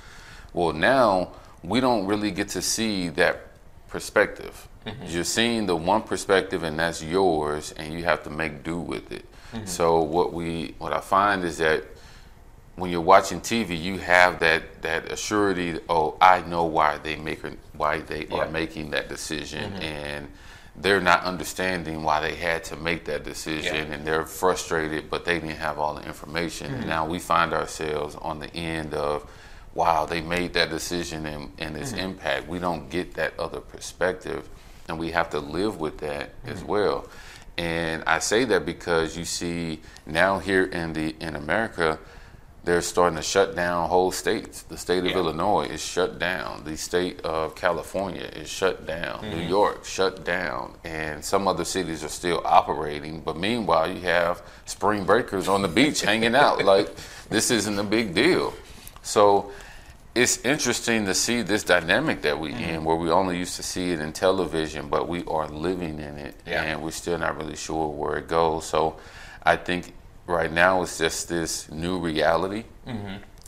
Well, 0.54 0.74
now 0.74 1.34
we 1.64 1.80
don't 1.82 2.06
really 2.06 2.32
get 2.32 2.50
to 2.50 2.62
see 2.62 3.10
that 3.10 3.48
perspective. 3.90 4.68
Mm-hmm. 4.86 5.06
You're 5.08 5.24
seeing 5.24 5.66
the 5.66 5.76
one 5.76 6.04
perspective, 6.04 6.64
and 6.64 6.80
that's 6.80 7.04
yours, 7.04 7.74
and 7.74 7.94
you 7.94 8.04
have 8.04 8.24
to 8.24 8.30
make 8.30 8.64
do 8.64 8.80
with 8.80 9.12
it. 9.12 9.26
Mm-hmm. 9.52 9.66
So 9.66 10.02
what 10.02 10.34
we, 10.34 10.76
what 10.78 10.94
I 10.94 11.02
find 11.02 11.44
is 11.44 11.58
that 11.58 11.84
when 12.76 12.92
you're 12.92 13.02
watching 13.02 13.40
TV, 13.40 13.82
you 13.82 13.98
have 14.00 14.40
that 14.40 14.82
that 14.82 15.06
assurity. 15.10 15.82
Oh, 15.88 16.18
I 16.20 16.42
know 16.42 16.66
why 16.66 16.98
they 16.98 17.16
make 17.16 17.42
why 17.78 18.00
they 18.00 18.26
Yeah. 18.26 18.40
are 18.40 18.50
making 18.50 18.92
that 18.92 19.08
decision, 19.08 19.72
mm-hmm. 19.72 19.82
and 19.82 20.28
they're 20.76 21.02
not 21.02 21.24
understanding 21.24 22.04
why 22.04 22.20
they 22.20 22.36
had 22.36 22.66
to 22.66 22.76
make 22.76 23.06
that 23.06 23.24
decision, 23.24 23.88
Yeah. 23.88 23.96
and 23.96 24.06
they're 24.06 24.26
frustrated, 24.26 25.10
but 25.10 25.24
they 25.24 25.40
didn't 25.40 25.56
have 25.58 25.80
all 25.80 25.94
the 25.94 26.06
information. 26.06 26.74
And 26.74 26.88
now 26.88 27.06
we 27.06 27.20
find 27.20 27.54
ourselves 27.54 28.16
on 28.22 28.40
the 28.40 28.54
end 28.54 28.94
of, 28.94 29.26
wow, 29.74 30.06
they 30.06 30.20
made 30.20 30.54
that 30.54 30.70
decision 30.70 31.26
and, 31.26 31.54
and 31.60 31.78
its 31.78 31.92
mm-hmm. 31.92 32.02
impact. 32.02 32.50
We 32.50 32.60
don't 32.60 32.90
get 32.90 33.14
that 33.14 33.40
other 33.40 33.62
perspective, 33.62 34.50
and 34.90 35.00
we 35.00 35.12
have 35.12 35.30
to 35.30 35.40
live 35.40 35.80
with 35.80 36.00
that 36.00 36.32
as 36.46 36.62
well. 36.62 37.08
And 37.58 38.04
I 38.06 38.20
say 38.20 38.44
that 38.46 38.66
because 38.66 39.18
you 39.18 39.24
see 39.24 39.80
now 40.06 40.40
here 40.40 40.66
in 40.66 40.92
the 40.92 41.16
in 41.22 41.38
America, 41.38 42.00
they're 42.66 42.82
starting 42.82 43.16
to 43.18 43.24
shut 43.24 43.56
down 43.56 43.88
whole 43.90 44.12
states. 44.12 44.64
The 44.64 44.78
state 44.78 45.00
of 45.06 45.12
Yeah. 45.12 45.18
Illinois 45.18 45.68
is 45.68 45.82
shut 45.86 46.18
down. 46.20 46.64
The 46.66 46.76
state 46.78 47.22
of 47.22 47.56
California 47.56 48.24
is 48.42 48.50
shut 48.50 48.86
down. 48.88 49.22
New 49.22 49.38
Mm-hmm. 49.38 49.50
York 49.50 49.86
shut 49.86 50.26
down. 50.26 50.74
And 50.84 51.24
some 51.24 51.48
other 51.48 51.64
cities 51.66 52.04
are 52.04 52.10
still 52.10 52.42
operating. 52.44 53.22
But 53.22 53.38
meanwhile, 53.38 53.90
you 53.92 54.02
have 54.02 54.42
spring 54.66 55.06
breakers 55.06 55.48
on 55.48 55.62
the 55.62 55.68
beach 55.68 56.02
hanging 56.02 56.36
out. 56.36 56.64
Like 56.76 56.90
this 57.30 57.52
isn't 57.52 57.78
a 57.80 57.84
big 57.84 58.14
deal. 58.16 58.54
So 59.04 59.52
it's 60.16 60.38
interesting 60.46 61.06
to 61.06 61.14
see 61.14 61.42
this 61.44 61.64
dynamic 61.64 62.22
that 62.24 62.40
we 62.40 62.50
Mm-hmm. 62.52 62.64
in, 62.64 62.84
where 62.84 62.96
we 62.96 63.12
only 63.12 63.38
used 63.38 63.58
to 63.58 63.64
see 63.64 63.92
it 63.92 64.00
in 64.00 64.12
television, 64.14 64.88
but 64.90 65.08
we 65.08 65.24
are 65.28 65.48
living 65.48 66.00
in 66.00 66.18
it, 66.18 66.34
Yeah. 66.48 66.64
and 66.64 66.82
we're 66.82 66.92
still 66.92 67.18
not 67.20 67.38
really 67.38 67.58
sure 67.58 67.88
where 67.90 68.16
it 68.18 68.28
goes. 68.28 68.66
So, 68.66 68.96
I 69.44 69.56
think 69.58 69.94
right 70.28 70.52
now 70.52 70.82
it's 70.82 70.98
just 70.98 71.30
this 71.30 71.70
new 71.72 72.00
reality. 72.00 72.64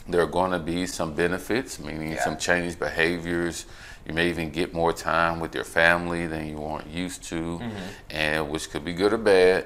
There 0.10 0.22
are 0.22 0.26
going 0.28 0.52
to 0.52 0.60
be 0.60 0.88
some 0.88 1.14
benefits, 1.14 1.80
meaning 1.80 1.98
Mm-hmm. 2.02 2.12
Yeah. 2.14 2.24
some 2.24 2.38
changed 2.38 2.80
behaviors. 2.80 3.66
You 4.08 4.14
may 4.14 4.30
even 4.30 4.52
get 4.52 4.74
more 4.74 4.94
time 4.94 5.42
with 5.42 5.54
your 5.54 5.66
family 5.66 6.28
than 6.28 6.48
you 6.48 6.58
weren't 6.60 6.88
used 6.88 7.24
to, 7.26 7.60
Mm-hmm. 7.60 7.78
and 8.12 8.50
which 8.50 8.70
could 8.72 8.86
be 8.86 8.94
good 8.94 9.12
or 9.14 9.18
bad. 9.18 9.66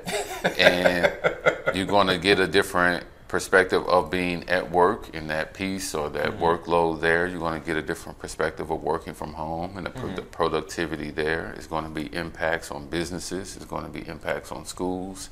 and 0.58 1.14
you're 1.76 1.86
going 1.86 2.08
to 2.08 2.18
get 2.18 2.40
a 2.40 2.48
different 2.48 3.04
perspective 3.28 3.88
of 3.88 4.10
being 4.10 4.50
at 4.50 4.70
work 4.72 5.14
in 5.16 5.28
that 5.28 5.54
piece 5.54 5.94
or 5.94 6.10
that 6.10 6.32
workload 6.40 7.00
there. 7.02 7.28
You're 7.28 7.40
going 7.40 7.62
to 7.62 7.66
get 7.66 7.78
a 7.78 7.82
different 7.84 8.18
perspective 8.20 8.72
of 8.72 8.82
working 8.82 9.14
from 9.14 9.34
home 9.34 9.78
and 9.78 9.86
the, 9.86 9.90
pro- 9.92 10.14
the 10.16 10.22
productivity 10.24 11.12
there. 11.12 11.54
It's 11.56 11.68
going 11.68 11.84
to 11.86 11.90
be 11.92 12.14
impacts 12.16 12.72
on 12.72 12.88
businesses. 12.88 13.56
It's 13.56 13.66
going 13.66 13.84
to 13.86 13.90
be 13.92 14.06
impacts 14.08 14.52
on 14.52 14.66
schools, 14.66 15.30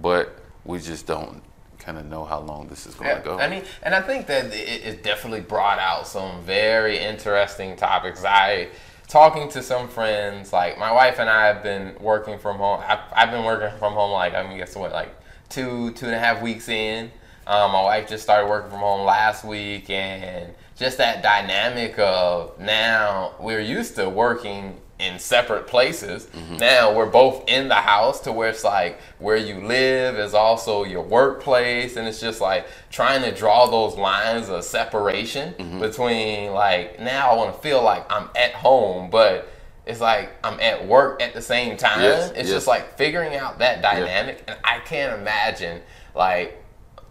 but 0.00 0.38
we 0.68 0.78
just 0.78 1.06
don't 1.06 1.42
kind 1.78 1.96
of 1.96 2.04
know 2.06 2.24
how 2.24 2.40
long 2.40 2.68
this 2.68 2.86
is 2.86 2.94
going 2.94 3.16
to 3.16 3.22
go. 3.22 3.38
I 3.38 3.48
mean, 3.48 3.64
and 3.82 3.94
I 3.94 4.02
think 4.02 4.26
that 4.26 4.52
it, 4.52 4.84
it 4.84 5.02
definitely 5.02 5.40
brought 5.40 5.78
out 5.78 6.06
some 6.06 6.42
very 6.42 6.98
interesting 6.98 7.74
topics. 7.74 8.22
I 8.22 8.68
talking 9.08 9.48
to 9.48 9.62
some 9.62 9.88
friends, 9.88 10.52
like 10.52 10.78
my 10.78 10.92
wife 10.92 11.18
and 11.18 11.30
I 11.30 11.46
have 11.46 11.62
been 11.62 11.96
working 11.98 12.38
from 12.38 12.58
home. 12.58 12.82
I've, 12.86 13.00
I've 13.16 13.30
been 13.30 13.44
working 13.44 13.76
from 13.78 13.94
home 13.94 14.12
like 14.12 14.34
I 14.34 14.46
mean, 14.46 14.58
guess 14.58 14.76
what, 14.76 14.92
like 14.92 15.14
two 15.48 15.92
two 15.92 16.06
and 16.06 16.14
a 16.14 16.18
half 16.18 16.42
weeks 16.42 16.68
in. 16.68 17.10
Um, 17.46 17.72
my 17.72 17.82
wife 17.82 18.06
just 18.06 18.22
started 18.22 18.46
working 18.46 18.70
from 18.70 18.80
home 18.80 19.06
last 19.06 19.42
week, 19.42 19.88
and 19.88 20.52
just 20.76 20.98
that 20.98 21.22
dynamic 21.22 21.98
of 21.98 22.60
now 22.60 23.32
we're 23.40 23.60
used 23.60 23.96
to 23.96 24.10
working 24.10 24.78
in 24.98 25.18
separate 25.18 25.66
places. 25.66 26.26
Mm-hmm. 26.26 26.56
Now 26.56 26.94
we're 26.94 27.10
both 27.10 27.48
in 27.48 27.68
the 27.68 27.74
house 27.74 28.20
to 28.22 28.32
where 28.32 28.48
it's 28.48 28.64
like 28.64 29.00
where 29.18 29.36
you 29.36 29.66
live 29.66 30.16
is 30.16 30.34
also 30.34 30.84
your 30.84 31.02
workplace, 31.02 31.96
and 31.96 32.06
it's 32.06 32.20
just 32.20 32.40
like 32.40 32.66
trying 32.90 33.22
to 33.22 33.34
draw 33.34 33.66
those 33.66 33.96
lines 33.96 34.48
of 34.48 34.64
separation 34.64 35.54
mm-hmm. 35.54 35.80
between 35.80 36.52
like 36.52 36.98
now 37.00 37.30
I 37.30 37.36
want 37.36 37.54
to 37.54 37.60
feel 37.60 37.82
like 37.82 38.10
I'm 38.10 38.28
at 38.36 38.52
home, 38.52 39.10
but 39.10 39.48
it's 39.86 40.00
like 40.00 40.30
I'm 40.44 40.58
at 40.60 40.86
work 40.86 41.22
at 41.22 41.32
the 41.32 41.42
same 41.42 41.76
time. 41.76 42.02
Yes, 42.02 42.30
it's 42.30 42.38
yes. 42.40 42.50
just 42.50 42.66
like 42.66 42.96
figuring 42.96 43.36
out 43.36 43.60
that 43.60 43.82
dynamic, 43.82 44.44
and 44.48 44.58
I 44.64 44.80
can't 44.80 45.18
imagine 45.18 45.80
like 46.14 46.62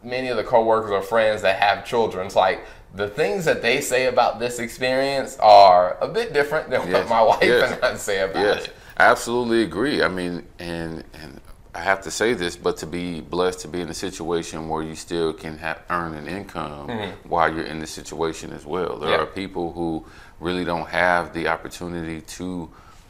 many 0.03 0.27
of 0.27 0.38
the 0.38 0.44
coworkers 0.44 0.91
or 0.91 1.01
friends 1.01 1.41
that 1.41 1.60
have 1.60 1.86
children. 1.86 2.27
It's 2.27 2.36
like 2.36 2.63
the 2.96 3.08
things 3.08 3.46
that 3.46 3.62
they 3.62 3.82
say 3.82 4.08
about 4.08 4.39
this 4.39 4.60
experience 4.60 5.38
are 5.39 5.98
a 6.01 6.08
bit 6.08 6.34
different 6.34 6.70
than 6.70 6.88
yes. 6.88 6.94
what 6.94 7.10
my 7.10 7.22
wife 7.24 7.44
yes. 7.44 7.72
and 7.72 7.84
I 7.84 7.96
say 7.96 8.22
about 8.22 8.41
yes. 8.41 8.65
it. 8.65 8.74
I 8.98 9.06
absolutely 9.06 9.63
agree. 9.63 10.01
I 10.01 10.08
mean, 10.08 10.46
and 10.60 11.03
and 11.13 11.39
I 11.77 11.82
have 11.82 12.01
to 12.01 12.12
say 12.12 12.34
this, 12.34 12.56
but 12.56 12.77
to 12.77 12.88
be 12.88 13.22
blessed 13.22 13.60
to 13.60 13.67
be 13.67 13.82
in 13.82 13.89
a 13.89 13.94
situation 13.94 14.67
where 14.67 14.82
you 14.82 14.96
still 14.96 15.32
can 15.32 15.60
have, 15.60 15.84
earn 15.91 16.15
an 16.15 16.27
income 16.27 16.88
mm-hmm. 16.88 17.29
while 17.29 17.53
you're 17.53 17.65
in 17.65 17.77
the 17.77 17.86
situation 17.86 18.51
as 18.51 18.65
well. 18.65 18.98
There 18.98 19.20
are 19.20 19.27
people 19.27 19.74
who 19.74 20.03
really 20.39 20.65
don't 20.65 20.88
have 20.88 21.34
the 21.34 21.48
opportunity 21.48 22.22
to 22.22 22.67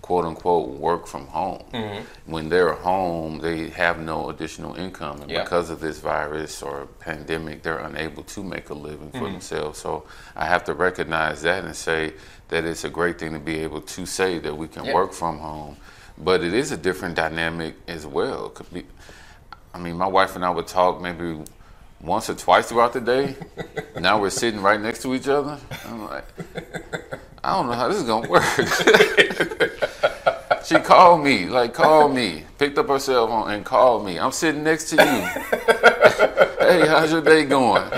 quote 0.08 0.24
unquote 0.24 0.70
work 0.70 1.06
from 1.06 1.28
home. 1.28 1.62
Mm-hmm. 1.74 2.32
When 2.32 2.48
they're 2.48 2.72
home, 2.72 3.40
they 3.40 3.68
have 3.72 4.00
no 4.00 4.30
additional 4.30 4.74
income, 4.76 5.22
and 5.22 5.28
because 5.28 5.70
of 5.70 5.82
this 5.82 6.00
virus 6.00 6.62
or 6.64 6.86
pandemic, 7.00 7.62
they're 7.62 7.80
unable 7.80 8.24
to 8.24 8.42
make 8.42 8.70
a 8.70 8.74
living 8.74 9.12
for 9.12 9.18
mm-hmm. 9.18 9.34
themselves. 9.34 9.80
So 9.80 10.06
I 10.34 10.46
have 10.46 10.64
to 10.64 10.74
recognize 10.74 11.42
that 11.42 11.66
and 11.66 11.76
say 11.76 12.14
that 12.48 12.64
it's 12.64 12.86
a 12.86 12.90
great 12.90 13.20
thing 13.20 13.34
to 13.34 13.40
be 13.40 13.58
able 13.60 13.82
to 13.82 14.06
say 14.06 14.40
that 14.40 14.56
we 14.56 14.70
can 14.70 14.94
work 14.94 15.12
from 15.12 15.40
home. 15.40 15.76
But 16.18 16.42
it 16.42 16.54
is 16.54 16.72
a 16.72 16.78
different 16.78 17.16
dynamic 17.16 17.76
as 17.90 18.08
well. 18.08 18.56
Be, 18.72 18.86
I 19.74 19.78
mean, 19.78 19.98
my 19.98 20.08
wife 20.08 20.38
and 20.38 20.46
I 20.46 20.50
would 20.50 20.68
talk 20.68 21.02
maybe 21.02 21.44
once 22.00 22.30
or 22.30 22.36
twice 22.36 22.70
throughout 22.70 22.94
the 22.94 23.02
day. 23.02 23.36
now 24.00 24.22
we're 24.22 24.30
sitting 24.30 24.62
right 24.62 24.80
next 24.80 25.02
to 25.02 25.14
each 25.14 25.28
other. 25.28 25.60
I'm 25.86 26.06
like, 26.06 26.24
I 27.44 27.52
don't 27.52 27.68
know 27.68 27.74
how 27.74 27.90
this 27.90 27.98
is 27.98 28.04
gonna 28.04 28.30
work. 28.30 28.44
she 30.68 30.76
called 30.80 31.24
me, 31.24 31.46
like 31.46 31.74
called 31.74 32.14
me, 32.14 32.44
picked 32.58 32.78
up 32.78 32.90
her 32.90 33.00
cell 33.00 33.28
phone 33.28 33.52
and 33.52 33.64
called 33.64 34.06
me. 34.06 34.20
I'm 34.20 34.34
sitting 34.34 34.64
next 34.64 34.90
to 34.90 34.96
you. 34.98 35.02
hey, 36.60 36.86
how's 36.86 37.10
your 37.10 37.22
day 37.22 37.46
going? 37.46 37.90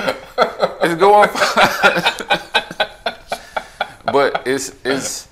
It's 0.83 0.93
going 0.95 1.29
fine. 1.33 2.13
but 4.13 4.43
it's 4.45 4.75
it's 4.85 5.29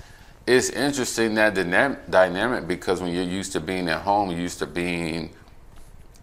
it's 0.48 0.70
interesting 0.70 1.34
that 1.34 1.54
dynamic 1.54 2.66
because 2.66 3.00
when 3.00 3.14
you're 3.14 3.22
used 3.22 3.52
to 3.52 3.60
being 3.60 3.88
at 3.88 4.02
home, 4.02 4.30
you're 4.30 4.40
used 4.40 4.58
to 4.58 4.66
being 4.66 5.30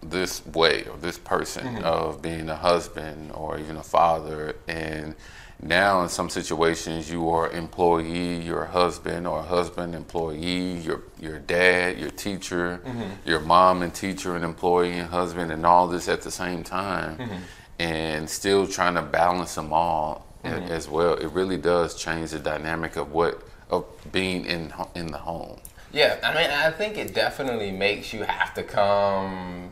this 0.04 0.46
way 0.48 0.84
or 0.84 0.98
this 0.98 1.18
person 1.18 1.66
mm-hmm. 1.66 1.86
of 1.86 2.22
being 2.22 2.50
a 2.50 2.56
husband 2.56 3.32
or 3.34 3.58
even 3.58 3.78
a 3.78 3.84
father 3.84 4.56
and 4.68 5.16
now 5.62 6.02
in 6.02 6.10
some 6.10 6.30
situations 6.30 7.10
you 7.10 7.30
are 7.30 7.50
employee 7.52 8.40
your 8.42 8.66
husband 8.66 9.26
or 9.26 9.42
husband 9.42 9.96
employee 9.96 10.74
your 10.80 11.04
your 11.20 11.40
dad 11.40 11.98
your 11.98 12.10
teacher 12.10 12.82
mm-hmm. 12.86 13.10
your 13.26 13.40
mom 13.40 13.82
and 13.82 13.94
teacher 13.94 14.36
and 14.36 14.44
employee 14.44 14.92
and 14.92 15.10
husband 15.10 15.52
and 15.52 15.66
all 15.66 15.88
this 15.88 16.08
at 16.08 16.22
the 16.22 16.32
same 16.32 16.64
time 16.64 17.18
mm-hmm. 17.18 17.38
and 17.80 18.30
still 18.30 18.68
trying 18.68 18.96
to 18.96 19.02
balance 19.02 19.56
them 19.56 19.72
all 19.72 20.28
mm-hmm. 20.44 20.72
as 20.72 20.90
well 20.90 21.14
it 21.16 21.28
really 21.28 21.58
does 21.58 21.96
change 21.96 22.32
the 22.32 22.40
dynamic 22.40 22.96
of 22.98 23.12
what 23.12 23.42
of 23.70 23.86
being 24.12 24.46
in 24.46 24.74
in 24.94 25.08
the 25.08 25.18
home 25.18 25.60
yeah 25.94 26.18
i 26.22 26.34
mean 26.36 26.50
i 26.52 26.70
think 26.70 26.98
it 26.98 27.14
definitely 27.14 27.72
makes 27.72 28.14
you 28.14 28.24
have 28.24 28.54
to 28.54 28.62
come 28.62 29.72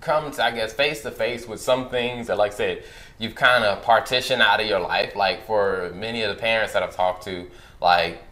comes, 0.00 0.38
I 0.38 0.50
guess, 0.50 0.72
face 0.72 1.02
to 1.02 1.10
face 1.10 1.46
with 1.46 1.60
some 1.60 1.88
things 1.88 2.28
that, 2.28 2.38
like 2.38 2.52
I 2.52 2.56
said, 2.56 2.84
you've 3.18 3.34
kind 3.34 3.64
of 3.64 3.82
partitioned 3.82 4.42
out 4.42 4.60
of 4.60 4.66
your 4.66 4.80
life. 4.80 5.16
Like 5.16 5.46
for 5.46 5.92
many 5.94 6.22
of 6.22 6.34
the 6.34 6.40
parents 6.40 6.72
that 6.72 6.82
I've 6.82 6.94
talked 6.94 7.24
to, 7.24 7.50
like 7.80 8.22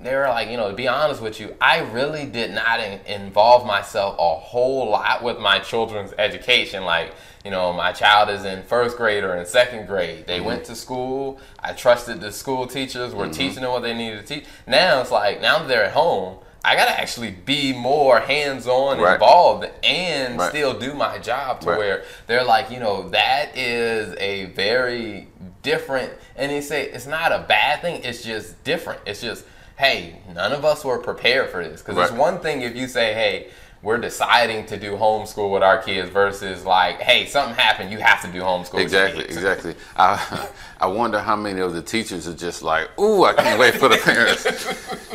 they 0.00 0.14
were 0.14 0.28
like, 0.28 0.48
you 0.48 0.56
know, 0.56 0.70
to 0.70 0.76
be 0.76 0.88
honest 0.88 1.20
with 1.20 1.40
you, 1.40 1.56
I 1.60 1.80
really 1.80 2.26
did 2.26 2.52
not 2.52 2.80
in- 2.80 3.00
involve 3.06 3.66
myself 3.66 4.16
a 4.18 4.34
whole 4.34 4.88
lot 4.88 5.22
with 5.22 5.38
my 5.38 5.58
children's 5.58 6.12
education. 6.18 6.84
Like, 6.84 7.12
you 7.44 7.50
know, 7.50 7.72
my 7.72 7.92
child 7.92 8.30
is 8.30 8.44
in 8.44 8.62
first 8.64 8.96
grade 8.96 9.24
or 9.24 9.36
in 9.36 9.46
second 9.46 9.86
grade. 9.86 10.26
They 10.26 10.38
mm-hmm. 10.38 10.46
went 10.46 10.64
to 10.66 10.74
school. 10.74 11.40
I 11.58 11.72
trusted 11.72 12.20
the 12.20 12.32
school 12.32 12.66
teachers 12.66 13.14
were 13.14 13.24
mm-hmm. 13.24 13.32
teaching 13.32 13.62
them 13.62 13.72
what 13.72 13.82
they 13.82 13.94
needed 13.94 14.26
to 14.26 14.34
teach. 14.34 14.46
Now 14.66 15.00
it's 15.00 15.10
like, 15.10 15.40
now 15.40 15.58
that 15.58 15.68
they're 15.68 15.84
at 15.84 15.92
home, 15.92 16.38
I 16.64 16.74
gotta 16.74 16.98
actually 16.98 17.30
be 17.30 17.72
more 17.72 18.20
hands-on 18.20 19.00
right. 19.00 19.14
involved 19.14 19.68
and 19.84 20.38
right. 20.38 20.50
still 20.50 20.78
do 20.78 20.92
my 20.92 21.18
job 21.18 21.60
to 21.60 21.68
right. 21.68 21.78
where 21.78 22.04
they're 22.26 22.44
like, 22.44 22.70
you 22.70 22.80
know, 22.80 23.08
that 23.10 23.56
is 23.56 24.14
a 24.18 24.46
very 24.46 25.28
different 25.62 26.12
and 26.38 26.52
they 26.52 26.60
say 26.60 26.84
it's 26.84 27.06
not 27.06 27.32
a 27.32 27.44
bad 27.48 27.82
thing, 27.82 28.02
it's 28.04 28.22
just 28.22 28.62
different. 28.64 29.00
It's 29.06 29.20
just, 29.20 29.44
hey, 29.76 30.20
none 30.32 30.52
of 30.52 30.64
us 30.64 30.84
were 30.84 30.98
prepared 30.98 31.50
for 31.50 31.62
this. 31.62 31.82
Because 31.82 32.10
it's 32.10 32.18
one 32.18 32.40
thing 32.40 32.62
if 32.62 32.76
you 32.76 32.86
say, 32.86 33.12
hey, 33.12 33.50
we're 33.80 33.98
deciding 33.98 34.66
to 34.66 34.76
do 34.76 34.92
homeschool 34.92 35.52
with 35.52 35.62
our 35.62 35.78
kids 35.78 36.10
versus 36.10 36.64
like, 36.64 37.00
hey, 37.00 37.26
something 37.26 37.54
happened, 37.54 37.92
you 37.92 37.98
have 37.98 38.20
to 38.22 38.28
do 38.28 38.40
homeschool. 38.40 38.80
Exactly, 38.80 39.24
exactly. 39.24 39.74
I 39.96 40.48
I 40.80 40.86
wonder 40.86 41.20
how 41.20 41.36
many 41.36 41.60
of 41.60 41.74
the 41.74 41.82
teachers 41.82 42.26
are 42.26 42.34
just 42.34 42.62
like, 42.62 42.88
ooh, 42.98 43.24
I 43.24 43.34
can't 43.34 43.58
wait 43.58 43.74
for 43.74 43.88
the 43.88 43.98
parents. 43.98 44.46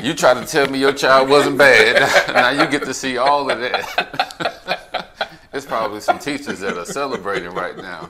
you 0.01 0.13
try 0.13 0.33
to 0.33 0.45
tell 0.45 0.69
me 0.69 0.79
your 0.79 0.93
child 0.93 1.29
wasn't 1.29 1.57
bad. 1.57 2.27
now 2.33 2.49
you 2.49 2.69
get 2.69 2.83
to 2.83 2.93
see 2.93 3.17
all 3.17 3.49
of 3.49 3.59
that. 3.59 5.09
There's 5.51 5.65
probably 5.65 5.99
some 5.99 6.17
teachers 6.17 6.59
that 6.61 6.77
are 6.77 6.85
celebrating 6.85 7.51
right 7.51 7.77
now. 7.77 8.09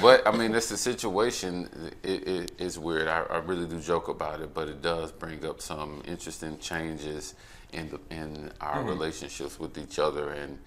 But 0.00 0.26
I 0.26 0.36
mean, 0.36 0.54
it's 0.54 0.68
the 0.68 0.76
situation. 0.76 1.68
It, 2.02 2.26
it, 2.26 2.52
it's 2.58 2.76
weird. 2.76 3.08
I, 3.08 3.22
I 3.22 3.38
really 3.38 3.66
do 3.66 3.78
joke 3.78 4.08
about 4.08 4.40
it, 4.40 4.52
but 4.52 4.68
it 4.68 4.82
does 4.82 5.12
bring 5.12 5.44
up 5.44 5.60
some 5.60 6.02
interesting 6.06 6.58
changes 6.58 7.34
in 7.72 7.88
the, 7.88 8.00
in 8.14 8.52
our 8.60 8.78
mm-hmm. 8.78 8.88
relationships 8.88 9.58
with 9.58 9.78
each 9.78 9.98
other 9.98 10.30
and 10.30 10.58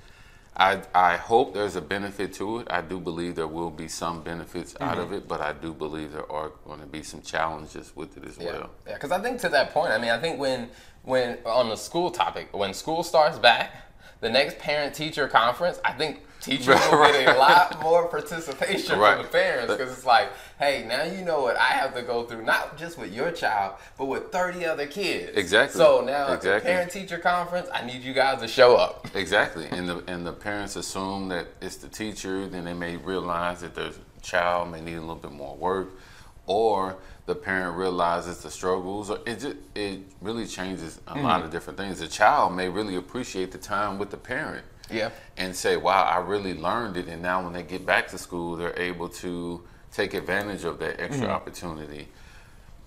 I, 0.58 0.82
I 0.94 1.18
hope 1.18 1.54
there's 1.54 1.76
a 1.76 1.82
benefit 1.82 2.34
to 2.36 2.60
it. 2.60 2.68
I 2.70 2.80
do 2.80 3.00
believe 3.00 3.36
there 3.36 3.48
will 3.48 3.70
be 3.70 3.90
some 3.90 4.24
benefits 4.24 4.74
mm-hmm. 4.74 4.84
out 4.84 4.98
of 4.98 5.12
it, 5.12 5.28
but 5.28 5.42
I 5.42 5.52
do 5.52 5.74
believe 5.74 6.14
there 6.14 6.32
are 6.32 6.52
going 6.66 6.80
to 6.80 6.86
be 6.86 7.04
some 7.04 7.22
challenges 7.22 7.92
with 7.94 8.16
it 8.16 8.26
as 8.26 8.38
yeah. 8.38 8.46
well. 8.46 8.70
Yeah, 8.88 8.94
because 8.94 9.12
I 9.12 9.22
think 9.22 9.42
to 9.42 9.50
that 9.50 9.72
point, 9.74 9.92
I 9.92 9.98
mean, 9.98 10.12
I 10.12 10.20
think 10.20 10.40
when 10.40 10.70
when 11.04 11.40
on 11.46 11.70
the 11.70 11.76
school 11.76 12.10
topic, 12.10 12.56
when 12.56 12.74
school 12.74 13.04
starts 13.04 13.38
back, 13.38 13.74
the 14.22 14.30
next 14.30 14.58
parent 14.58 14.96
teacher 14.96 15.28
conference, 15.28 15.80
I 15.84 15.92
think 15.92 16.22
teachers 16.46 16.80
will 16.92 17.12
get 17.12 17.36
a 17.36 17.40
lot 17.40 17.82
more 17.82 18.08
participation 18.08 19.00
right. 19.00 19.16
from 19.16 19.26
the 19.26 19.32
parents 19.32 19.74
because 19.74 19.92
it's 19.92 20.06
like, 20.06 20.30
hey, 20.60 20.86
now 20.88 21.04
you 21.04 21.24
know 21.24 21.42
what 21.42 21.56
I 21.56 21.70
have 21.70 21.96
to 21.96 22.02
go 22.04 22.24
through, 22.24 22.44
not 22.44 22.78
just 22.78 22.98
with 22.98 23.14
your 23.14 23.32
child, 23.32 23.76
but 23.98 24.06
with 24.06 24.32
30 24.32 24.66
other 24.66 24.86
kids. 24.86 25.36
Exactly. 25.36 25.80
So 25.80 26.02
now 26.02 26.34
exactly. 26.34 26.52
at 26.52 26.64
the 26.64 26.70
parent 26.70 26.92
teacher 26.92 27.18
conference, 27.18 27.68
I 27.74 27.86
need 27.86 28.04
you 28.04 28.14
guys 28.14 28.42
to 28.42 28.48
show 28.48 28.76
up. 28.76 29.08
Exactly. 29.16 29.68
And 29.72 29.90
the 29.90 30.04
and 30.08 30.26
the 30.26 30.34
parents 30.34 30.76
assume 30.76 31.30
that 31.30 31.48
it's 31.62 31.78
the 31.78 31.88
teacher, 31.88 32.48
then 32.48 32.66
they 32.66 32.74
may 32.74 32.98
realize 32.98 33.62
that 33.62 33.76
their 33.76 33.92
child 34.22 34.72
may 34.72 34.82
need 34.82 34.96
a 34.96 35.02
little 35.02 35.16
bit 35.16 35.32
more 35.32 35.56
work, 35.56 35.98
or 36.46 36.98
the 37.26 37.36
parent 37.36 37.76
realizes 37.76 38.40
the 38.44 38.52
struggles, 38.52 39.10
or 39.10 39.20
it 39.26 39.40
just, 39.40 39.56
it 39.74 40.02
really 40.22 40.46
changes 40.46 41.00
a 41.08 41.16
mm. 41.16 41.24
lot 41.24 41.44
of 41.44 41.50
different 41.50 41.78
things. 41.78 42.00
The 42.00 42.08
child 42.08 42.56
may 42.56 42.70
really 42.70 42.98
appreciate 42.98 43.52
the 43.52 43.58
time 43.58 43.98
with 43.98 44.12
the 44.12 44.18
parent 44.18 44.66
yeah. 44.92 45.10
And 45.38 45.56
say, 45.56 45.78
wow, 45.78 46.04
I 46.04 46.18
really 46.18 46.54
learned 46.54 46.98
it. 46.98 47.08
And 47.08 47.22
now 47.22 47.44
when 47.44 47.54
they 47.54 47.64
get 47.64 47.86
back 47.86 48.08
to 48.10 48.18
school, 48.18 48.56
they're 48.56 48.78
able 48.80 49.10
to 49.10 49.64
take 49.92 50.14
advantage 50.14 50.64
of 50.64 50.80
that 50.80 51.00
extra 51.00 51.26
mm-hmm. 51.26 51.36
opportunity. 51.36 52.08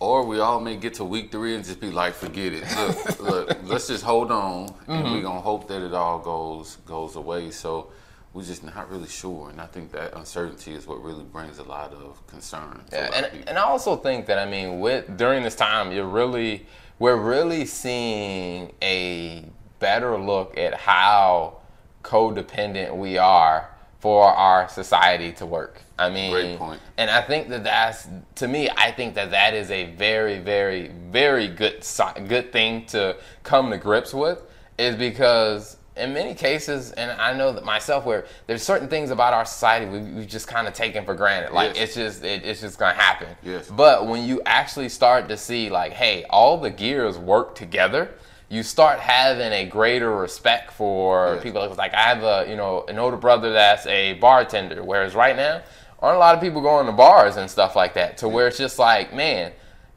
Or 0.00 0.24
we 0.24 0.38
all 0.38 0.60
may 0.60 0.76
get 0.76 0.94
to 0.94 1.04
week 1.04 1.32
three 1.32 1.56
and 1.56 1.64
just 1.64 1.80
be 1.80 1.90
like, 1.90 2.14
forget 2.14 2.52
it. 2.52 2.64
Look, 2.76 3.20
look, 3.48 3.58
let's 3.64 3.88
just 3.88 4.04
hold 4.04 4.30
on, 4.30 4.68
mm-hmm. 4.68 4.92
and 4.92 5.12
we're 5.12 5.22
gonna 5.22 5.40
hope 5.40 5.66
that 5.68 5.82
it 5.82 5.92
all 5.92 6.20
goes 6.20 6.76
goes 6.86 7.16
away. 7.16 7.50
So 7.50 7.90
we're 8.32 8.44
just 8.44 8.62
not 8.62 8.88
really 8.90 9.08
sure, 9.08 9.50
and 9.50 9.60
I 9.60 9.66
think 9.66 9.90
that 9.92 10.14
uncertainty 10.14 10.72
is 10.72 10.86
what 10.86 11.02
really 11.02 11.24
brings 11.24 11.58
a 11.58 11.64
lot 11.64 11.92
of 11.94 12.24
concern. 12.28 12.80
Yeah, 12.92 13.10
and 13.12 13.48
and 13.48 13.58
I 13.58 13.62
also 13.62 13.96
think 13.96 14.26
that 14.26 14.38
I 14.38 14.48
mean, 14.48 14.78
with 14.78 15.16
during 15.16 15.42
this 15.42 15.56
time, 15.56 15.90
you're 15.90 16.06
really 16.06 16.64
we're 17.00 17.16
really 17.16 17.66
seeing 17.66 18.72
a 18.80 19.44
better 19.80 20.16
look 20.16 20.56
at 20.56 20.74
how 20.74 21.57
codependent 22.08 22.96
we 22.96 23.18
are 23.18 23.68
for 24.00 24.24
our 24.26 24.68
society 24.68 25.32
to 25.32 25.44
work. 25.46 25.82
I 25.98 26.08
mean, 26.08 26.30
Great 26.30 26.58
point. 26.58 26.80
and 26.96 27.10
I 27.10 27.20
think 27.20 27.48
that 27.48 27.64
that's 27.64 28.08
to 28.36 28.46
me. 28.48 28.70
I 28.76 28.92
think 28.92 29.14
that 29.14 29.32
that 29.32 29.52
is 29.54 29.70
a 29.70 29.92
very, 29.94 30.38
very, 30.38 30.88
very 31.10 31.48
good 31.48 31.84
good 32.28 32.52
thing 32.52 32.86
to 32.86 33.16
come 33.42 33.70
to 33.70 33.76
grips 33.78 34.14
with, 34.14 34.42
is 34.78 34.94
because 34.94 35.76
in 35.96 36.14
many 36.14 36.32
cases, 36.34 36.92
and 36.92 37.10
I 37.20 37.36
know 37.36 37.50
that 37.52 37.64
myself, 37.64 38.04
where 38.04 38.26
there's 38.46 38.62
certain 38.62 38.86
things 38.88 39.10
about 39.10 39.34
our 39.34 39.44
society 39.44 39.86
we, 39.86 39.98
we've 39.98 40.28
just 40.28 40.46
kind 40.46 40.68
of 40.68 40.72
taken 40.74 41.04
for 41.04 41.14
granted. 41.14 41.52
Like 41.52 41.74
Yes. 41.74 41.84
it's 41.84 41.94
just 41.96 42.24
it, 42.24 42.44
it's 42.44 42.60
just 42.60 42.78
gonna 42.78 42.94
happen. 42.94 43.28
Yes. 43.42 43.68
But 43.68 44.06
when 44.06 44.24
you 44.24 44.40
actually 44.46 44.88
start 44.90 45.28
to 45.28 45.36
see 45.36 45.68
like, 45.68 45.92
hey, 45.92 46.24
all 46.30 46.56
the 46.58 46.70
gears 46.70 47.18
work 47.18 47.56
together, 47.56 48.10
you 48.50 48.62
start 48.62 48.98
having 48.98 49.52
a 49.52 49.66
greater 49.66 50.10
respect 50.14 50.72
for 50.72 51.34
Yes. 51.34 51.42
people. 51.42 51.68
Like 51.76 51.94
I 51.94 52.02
have 52.02 52.22
a 52.22 52.46
you 52.48 52.56
know 52.56 52.84
an 52.88 52.98
older 52.98 53.16
brother 53.16 53.52
that's 53.52 53.86
a 53.86 54.14
bartender, 54.14 54.82
whereas 54.82 55.14
right 55.14 55.36
now 55.36 55.60
aren't 56.00 56.16
a 56.16 56.18
lot 56.20 56.34
of 56.34 56.40
people 56.40 56.60
going 56.60 56.86
to 56.86 56.92
bars 56.92 57.36
and 57.36 57.50
stuff 57.50 57.74
like 57.76 57.94
that. 57.94 58.16
To 58.18 58.28
where 58.28 58.46
it's 58.48 58.56
just 58.58 58.78
like, 58.78 59.12
man, 59.12 59.52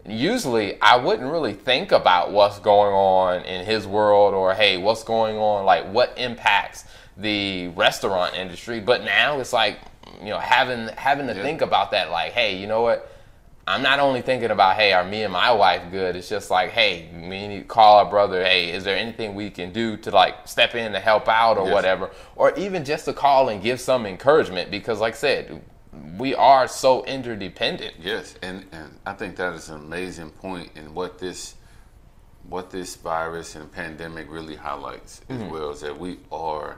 usually 0.05 0.81
I 0.81 0.97
wouldn't 0.97 1.31
really 1.31 1.53
think 1.53 1.91
about 1.91 2.31
what's 2.31 2.59
going 2.59 2.93
on 2.93 3.43
in 3.45 3.65
his 3.65 3.87
world 3.87 4.33
or 4.33 4.53
hey, 4.53 4.77
what's 4.77 5.03
going 5.03 5.37
on, 5.37 5.65
like 5.65 5.85
what 5.91 6.13
impacts 6.17 6.85
the 7.17 7.67
restaurant 7.69 8.35
industry. 8.35 8.79
But 8.79 9.03
now 9.03 9.39
it's 9.39 9.53
like, 9.53 9.79
you 10.19 10.29
know, 10.29 10.39
having 10.39 10.87
having 10.97 11.27
to 11.27 11.35
Yeah. 11.35 11.41
think 11.43 11.61
about 11.61 11.91
that, 11.91 12.09
like, 12.11 12.31
hey, 12.33 12.55
you 12.57 12.67
know 12.67 12.81
what? 12.81 13.07
I'm 13.67 13.83
not 13.83 13.99
only 13.99 14.21
thinking 14.21 14.49
about, 14.51 14.75
hey, 14.75 14.91
are 14.91 15.03
me 15.03 15.23
and 15.23 15.31
my 15.31 15.51
wife 15.51 15.83
good? 15.91 16.15
It's 16.15 16.27
just 16.27 16.49
like, 16.49 16.71
hey, 16.71 17.09
we 17.13 17.47
need 17.47 17.59
to 17.59 17.63
call 17.65 17.99
our 17.99 18.09
brother. 18.09 18.43
Hey, 18.43 18.71
is 18.71 18.83
there 18.83 18.97
anything 18.97 19.35
we 19.35 19.49
can 19.51 19.71
do 19.71 19.97
to 19.97 20.09
like 20.11 20.47
step 20.47 20.73
in 20.75 20.91
to 20.93 20.99
help 20.99 21.27
out 21.27 21.57
or 21.57 21.65
Yes. 21.65 21.73
whatever? 21.73 22.11
Or 22.35 22.53
even 22.57 22.83
just 22.83 23.05
to 23.05 23.13
call 23.13 23.49
and 23.49 23.61
give 23.61 23.79
some 23.79 24.05
encouragement 24.05 24.71
because, 24.71 24.99
like 24.99 25.13
I 25.13 25.17
said, 25.17 25.61
we 26.17 26.33
are 26.33 26.67
so 26.67 27.03
interdependent. 27.05 27.95
Yes, 27.99 28.35
and, 28.41 28.65
and 28.71 28.97
I 29.05 29.13
think 29.13 29.35
that 29.35 29.53
is 29.53 29.69
an 29.69 29.75
amazing 29.81 30.31
point 30.31 30.71
in 30.75 30.93
what 30.93 31.19
this 31.19 31.55
what 32.49 32.71
this 32.71 32.95
virus 32.95 33.55
and 33.55 33.71
pandemic 33.71 34.29
really 34.29 34.55
highlights 34.55 35.21
Mm-hmm. 35.29 35.43
as 35.43 35.51
well 35.51 35.69
is 35.69 35.81
that 35.81 35.97
we 35.97 36.17
are 36.31 36.77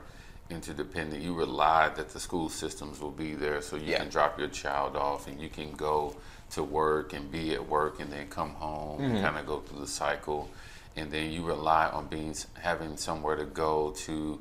interdependent. 0.50 1.22
You 1.22 1.34
rely 1.34 1.88
that 1.88 2.10
the 2.10 2.20
school 2.20 2.50
systems 2.50 3.00
will 3.00 3.10
be 3.10 3.34
there 3.34 3.62
so 3.62 3.76
you 3.76 3.92
Yeah. 3.92 3.98
can 4.00 4.10
drop 4.10 4.38
your 4.38 4.48
child 4.48 4.94
off 4.94 5.26
and 5.26 5.40
you 5.40 5.48
can 5.48 5.72
go 5.72 6.14
to 6.54 6.62
work 6.62 7.12
and 7.12 7.30
be 7.30 7.52
at 7.54 7.68
work 7.68 8.00
and 8.00 8.10
then 8.12 8.28
come 8.28 8.50
home 8.54 9.00
Mm-hmm. 9.00 9.16
and 9.16 9.24
kind 9.24 9.38
of 9.38 9.46
go 9.46 9.58
through 9.60 9.80
the 9.80 9.86
cycle. 9.86 10.48
And 10.96 11.10
then 11.10 11.30
you 11.32 11.42
rely 11.44 11.86
on 11.88 12.06
being 12.06 12.34
having 12.60 12.96
somewhere 12.96 13.36
to 13.36 13.44
go 13.44 13.90
to 14.06 14.40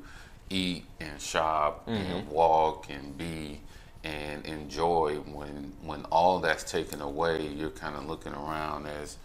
eat 0.50 0.86
and 1.00 1.20
shop 1.20 1.88
Mm-hmm. 1.88 2.12
and 2.12 2.28
walk 2.30 2.88
and 2.90 3.18
be 3.18 3.60
and 4.04 4.46
enjoy 4.46 5.16
when 5.38 5.72
when 5.82 6.04
all 6.06 6.40
that's 6.40 6.70
taken 6.70 7.00
away 7.02 7.48
you're 7.48 7.70
kind 7.70 7.96
of 7.96 8.06
looking 8.06 8.34
around 8.34 8.86
as 8.86 9.16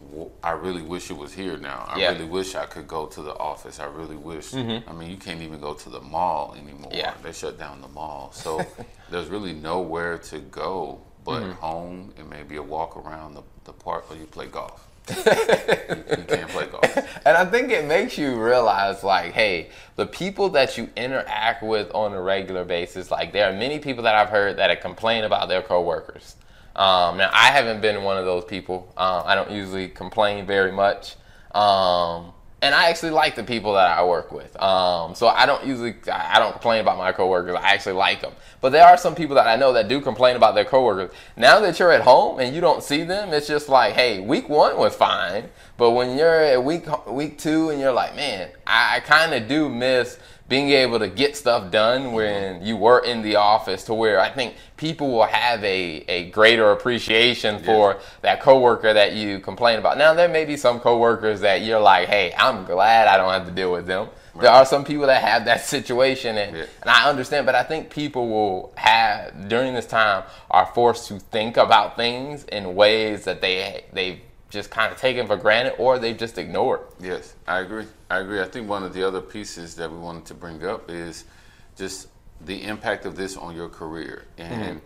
"Well, 0.00 0.30
I 0.44 0.52
really 0.52 0.82
wish 0.82 1.10
it 1.10 1.16
was 1.16 1.32
here 1.32 1.56
now. 1.56 1.84
I 1.88 1.98
Yeah. 1.98 2.12
really 2.12 2.24
wish 2.26 2.54
I 2.54 2.66
could 2.66 2.86
go 2.86 3.06
to 3.06 3.20
the 3.22 3.34
office. 3.34 3.80
I 3.80 3.86
really 3.86 4.16
wish. 4.16 4.54
I 4.54 4.62
mean, 4.92 5.10
you 5.10 5.16
can't 5.16 5.40
even 5.40 5.60
go 5.60 5.74
to 5.74 5.88
the 5.90 6.00
mall 6.00 6.54
anymore. 6.56 6.92
Yeah. 6.94 7.14
They 7.22 7.32
shut 7.32 7.58
down 7.58 7.80
the 7.80 7.88
mall. 7.88 8.30
So 8.32 8.64
there's 9.10 9.28
really 9.28 9.52
nowhere 9.54 10.18
to 10.30 10.38
go 10.38 11.00
but 11.24 11.42
home 11.54 12.12
it 12.18 12.28
may 12.28 12.42
be 12.42 12.56
a 12.56 12.62
walk 12.62 12.96
around 12.96 13.34
the, 13.34 13.42
the 13.64 13.72
park 13.72 14.04
or 14.10 14.16
you 14.16 14.26
play 14.26 14.46
golf. 14.46 14.88
you, 15.08 15.16
you 15.16 16.24
can't 16.24 16.48
play 16.48 16.66
golf. 16.66 16.96
And 17.26 17.36
I 17.36 17.44
think 17.44 17.70
it 17.70 17.84
makes 17.84 18.16
you 18.16 18.42
realize, 18.42 19.04
like, 19.04 19.32
hey, 19.32 19.70
the 19.96 20.06
people 20.06 20.48
that 20.50 20.78
you 20.78 20.88
interact 20.96 21.62
with 21.62 21.90
on 21.94 22.12
a 22.14 22.20
regular 22.20 22.64
basis, 22.64 23.10
like, 23.10 23.32
there 23.32 23.50
are 23.50 23.52
many 23.52 23.78
people 23.78 24.02
that 24.04 24.14
I've 24.14 24.30
heard 24.30 24.56
that 24.56 24.80
complain 24.80 25.24
about 25.24 25.48
their 25.48 25.62
coworkers. 25.62 26.36
Um, 26.76 27.18
now, 27.18 27.30
I 27.32 27.46
haven't 27.46 27.80
been 27.82 28.02
one 28.02 28.16
of 28.16 28.24
those 28.24 28.44
people. 28.44 28.92
Um, 28.96 29.22
I 29.26 29.34
don't 29.34 29.50
usually 29.50 29.88
complain 29.88 30.46
very 30.46 30.72
much. 30.72 31.16
Um, 31.54 32.32
and 32.64 32.74
I 32.74 32.88
actually 32.88 33.10
like 33.10 33.34
the 33.34 33.44
people 33.44 33.74
that 33.74 33.90
I 33.90 34.02
work 34.02 34.32
with. 34.32 34.58
Um, 34.58 35.14
so 35.14 35.26
I 35.26 35.44
don't 35.44 35.66
usually, 35.66 35.96
I 36.10 36.38
don't 36.38 36.52
complain 36.52 36.80
about 36.80 36.96
my 36.96 37.12
coworkers. 37.12 37.56
I 37.56 37.74
actually 37.74 37.92
like 37.92 38.22
them. 38.22 38.32
But 38.62 38.70
there 38.70 38.86
are 38.86 38.96
some 38.96 39.14
people 39.14 39.36
that 39.36 39.46
I 39.46 39.56
know 39.56 39.74
that 39.74 39.86
do 39.86 40.00
complain 40.00 40.34
about 40.34 40.54
their 40.54 40.64
coworkers. 40.64 41.10
Now 41.36 41.60
that 41.60 41.78
you're 41.78 41.92
at 41.92 42.00
home 42.00 42.40
and 42.40 42.54
you 42.54 42.62
don't 42.62 42.82
see 42.82 43.04
them, 43.04 43.34
it's 43.34 43.46
just 43.46 43.68
like, 43.68 43.92
hey, 43.92 44.20
week 44.20 44.48
one 44.48 44.78
was 44.78 44.96
fine. 44.96 45.50
But 45.76 45.90
when 45.90 46.16
you're 46.16 46.40
at 46.40 46.64
week 46.64 46.86
week 47.06 47.36
two 47.36 47.68
and 47.68 47.78
you're 47.78 47.92
like, 47.92 48.16
man, 48.16 48.48
I, 48.66 48.96
I 48.96 49.00
kind 49.00 49.34
of 49.34 49.46
do 49.46 49.68
miss 49.68 50.18
being 50.48 50.70
able 50.70 50.98
to 50.98 51.08
get 51.08 51.36
stuff 51.36 51.70
done 51.70 52.12
when 52.12 52.56
mm-hmm. 52.56 52.66
you 52.66 52.76
were 52.76 52.98
in 52.98 53.22
the 53.22 53.36
office 53.36 53.84
to 53.84 53.94
where 53.94 54.20
I 54.20 54.30
think 54.30 54.54
people 54.76 55.10
will 55.10 55.26
have 55.26 55.64
a, 55.64 56.04
a 56.08 56.30
greater 56.30 56.70
appreciation 56.70 57.62
for 57.62 57.98
that 58.20 58.40
coworker 58.42 58.92
that 58.92 59.14
you 59.14 59.40
complain 59.40 59.78
about. 59.78 59.96
Now 59.96 60.12
there 60.12 60.28
may 60.28 60.44
be 60.44 60.56
some 60.56 60.80
coworkers 60.80 61.40
that 61.40 61.62
you're 61.62 61.80
like, 61.80 62.08
hey, 62.08 62.34
I'm 62.36 62.64
glad 62.64 63.08
I 63.08 63.16
don't 63.16 63.32
have 63.32 63.46
to 63.46 63.52
deal 63.52 63.72
with 63.72 63.86
them. 63.86 64.08
There 64.38 64.50
are 64.50 64.66
some 64.66 64.84
people 64.84 65.06
that 65.06 65.22
have 65.22 65.44
that 65.44 65.60
situation 65.64 66.36
and, 66.36 66.56
Yeah. 66.56 66.64
and 66.82 66.90
I 66.90 67.08
understand, 67.08 67.46
but 67.46 67.54
I 67.54 67.62
think 67.62 67.88
people 67.88 68.28
will 68.28 68.72
have 68.76 69.48
during 69.48 69.74
this 69.74 69.86
time 69.86 70.24
are 70.50 70.66
forced 70.66 71.08
to 71.08 71.20
think 71.20 71.56
about 71.56 71.96
things 71.96 72.44
in 72.44 72.74
ways 72.74 73.24
that 73.24 73.40
they 73.40 73.84
they've 73.92 74.20
just 74.50 74.70
kind 74.70 74.92
of 74.92 74.98
taken 74.98 75.26
for 75.26 75.36
granted 75.36 75.74
or 75.78 75.98
they've 75.98 76.16
just 76.16 76.36
ignored. 76.36 76.80
Yes, 77.00 77.34
I 77.46 77.60
agree. 77.60 77.86
I 78.14 78.20
agree. 78.20 78.40
I 78.40 78.44
think 78.44 78.68
one 78.68 78.84
of 78.84 78.94
the 78.94 79.02
other 79.02 79.20
pieces 79.20 79.74
that 79.74 79.90
we 79.90 79.98
wanted 79.98 80.24
to 80.26 80.34
bring 80.34 80.64
up 80.64 80.88
is 80.88 81.24
just 81.76 82.08
the 82.40 82.62
impact 82.62 83.06
of 83.06 83.16
this 83.16 83.36
on 83.36 83.56
your 83.56 83.68
career. 83.68 84.26
Mm-hmm. 84.38 84.52
And 84.52 84.80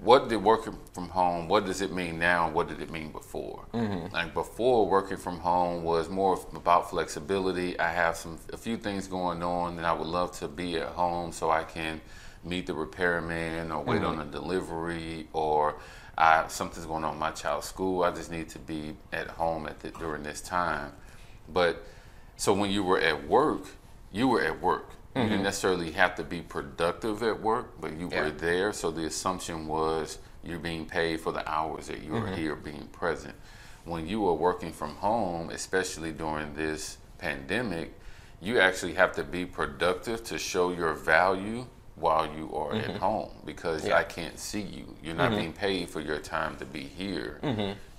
what 0.00 0.28
did 0.28 0.42
working 0.42 0.76
from 0.94 1.10
home 1.10 1.48
what 1.48 1.66
does 1.66 1.82
it 1.82 1.92
mean 1.92 2.18
now 2.18 2.46
and 2.46 2.54
what 2.54 2.66
did 2.68 2.80
it 2.80 2.90
mean 2.90 3.12
before? 3.12 3.66
Mm-hmm. 3.72 4.12
Like 4.12 4.34
before 4.34 4.88
working 4.88 5.16
from 5.16 5.38
home 5.38 5.84
was 5.84 6.08
more 6.08 6.40
about 6.56 6.90
flexibility. 6.90 7.78
I 7.78 7.92
have 7.92 8.16
some 8.16 8.38
a 8.52 8.56
few 8.56 8.76
things 8.76 9.06
going 9.06 9.42
on 9.42 9.76
and 9.76 9.86
i 9.86 9.92
would 9.92 10.06
love 10.06 10.32
to 10.38 10.48
be 10.48 10.78
at 10.78 10.88
home 10.88 11.30
so 11.30 11.50
i 11.50 11.62
can 11.62 12.00
meet 12.42 12.66
the 12.66 12.74
repairman 12.74 13.70
or 13.70 13.84
wait 13.84 14.02
on 14.02 14.16
mm-hmm. 14.16 14.28
a 14.28 14.32
delivery 14.32 15.28
or 15.32 15.76
I, 16.18 16.48
something's 16.48 16.86
going 16.86 17.04
on 17.04 17.14
in 17.14 17.18
my 17.18 17.30
child's 17.30 17.68
school. 17.68 18.02
I 18.02 18.10
just 18.10 18.30
need 18.30 18.48
to 18.50 18.58
be 18.58 18.96
at 19.12 19.28
home 19.28 19.66
at 19.66 19.80
the, 19.80 19.90
during 19.92 20.22
this 20.22 20.40
time. 20.40 20.92
But 21.48 21.84
so 22.42 22.52
when 22.52 22.72
you 22.72 22.82
were 22.82 22.98
at 22.98 23.28
work, 23.28 23.66
you 24.10 24.26
were 24.26 24.42
at 24.42 24.60
work. 24.60 24.90
You 25.14 25.22
didn't 25.22 25.34
mm-hmm. 25.34 25.44
necessarily 25.44 25.92
have 25.92 26.16
to 26.16 26.24
be 26.24 26.40
productive 26.40 27.22
at 27.22 27.40
work, 27.40 27.80
but 27.80 27.92
you 27.92 28.08
Yeah. 28.10 28.24
were 28.24 28.30
there. 28.32 28.72
So 28.72 28.90
the 28.90 29.04
assumption 29.04 29.68
was 29.68 30.18
you're 30.42 30.58
being 30.58 30.84
paid 30.84 31.20
for 31.20 31.30
the 31.30 31.48
hours 31.48 31.86
that 31.86 32.02
you 32.02 32.10
were 32.10 32.22
mm-hmm. 32.22 32.34
here 32.34 32.56
being 32.56 32.88
present. 32.88 33.36
When 33.84 34.08
you 34.08 34.26
are 34.26 34.34
working 34.34 34.72
from 34.72 34.96
home, 34.96 35.50
especially 35.50 36.10
during 36.10 36.54
this 36.54 36.98
pandemic, 37.18 37.96
you 38.40 38.58
actually 38.58 38.94
have 38.94 39.12
to 39.12 39.22
be 39.22 39.46
productive 39.46 40.24
to 40.24 40.36
show 40.36 40.72
your 40.72 40.94
value 40.94 41.66
while 41.94 42.26
you 42.26 42.52
are 42.56 42.74
at 42.74 42.86
mm-hmm. 42.86 42.96
home 42.96 43.30
because 43.44 43.86
Yeah. 43.86 43.98
I 43.98 44.02
can't 44.02 44.36
see 44.36 44.62
you. 44.62 44.96
You're 45.00 45.14
not 45.14 45.30
being 45.30 45.52
paid 45.52 45.90
for 45.90 46.00
your 46.00 46.18
time 46.18 46.56
to 46.56 46.64
be 46.64 46.80
here. 46.80 47.38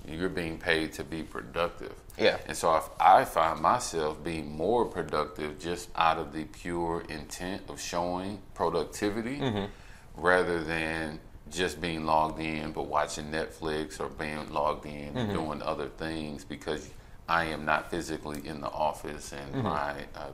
You're 0.05 0.27
being 0.27 0.57
paid 0.57 0.91
to 0.93 1.05
be 1.05 1.23
productive. 1.23 1.93
Yeah. 2.17 2.37
And 2.47 2.55
so 2.55 2.75
if 2.75 2.89
I 2.99 3.25
find 3.25 3.59
myself 3.61 4.23
being 4.23 4.55
more 4.55 4.85
productive 4.85 5.59
just 5.59 5.89
out 5.95 6.17
of 6.17 6.33
the 6.33 6.45
pure 6.45 7.03
intent 7.09 7.63
of 7.69 7.79
showing 7.81 8.39
productivity 8.53 9.67
rather 10.15 10.63
than 10.63 11.19
just 11.51 11.81
being 11.81 12.05
logged 12.05 12.39
in 12.39 12.71
but 12.71 12.83
watching 12.87 13.25
Netflix 13.31 13.99
or 13.99 14.09
being 14.09 14.51
logged 14.51 14.85
in 14.85 15.15
and 15.17 15.33
doing 15.33 15.61
other 15.61 15.87
things 15.87 16.43
because 16.43 16.89
I 17.27 17.45
am 17.45 17.65
not 17.65 17.89
physically 17.89 18.47
in 18.47 18.61
the 18.61 18.69
office 18.69 19.33
and 19.33 19.63
my 19.63 19.91
uh, 20.15 20.29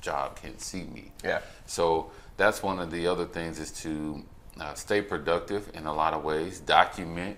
job 0.00 0.36
can 0.36 0.58
see 0.58 0.84
me. 0.84 1.10
Yeah. 1.24 1.40
So 1.66 2.10
that's 2.36 2.62
one 2.62 2.78
of 2.78 2.90
the 2.90 3.06
other 3.06 3.24
things 3.24 3.58
is 3.58 3.70
to 3.82 4.22
uh, 4.60 4.74
stay 4.74 5.02
productive 5.02 5.70
in 5.74 5.86
a 5.86 5.92
lot 5.92 6.14
of 6.14 6.22
ways, 6.22 6.60
document 6.60 7.36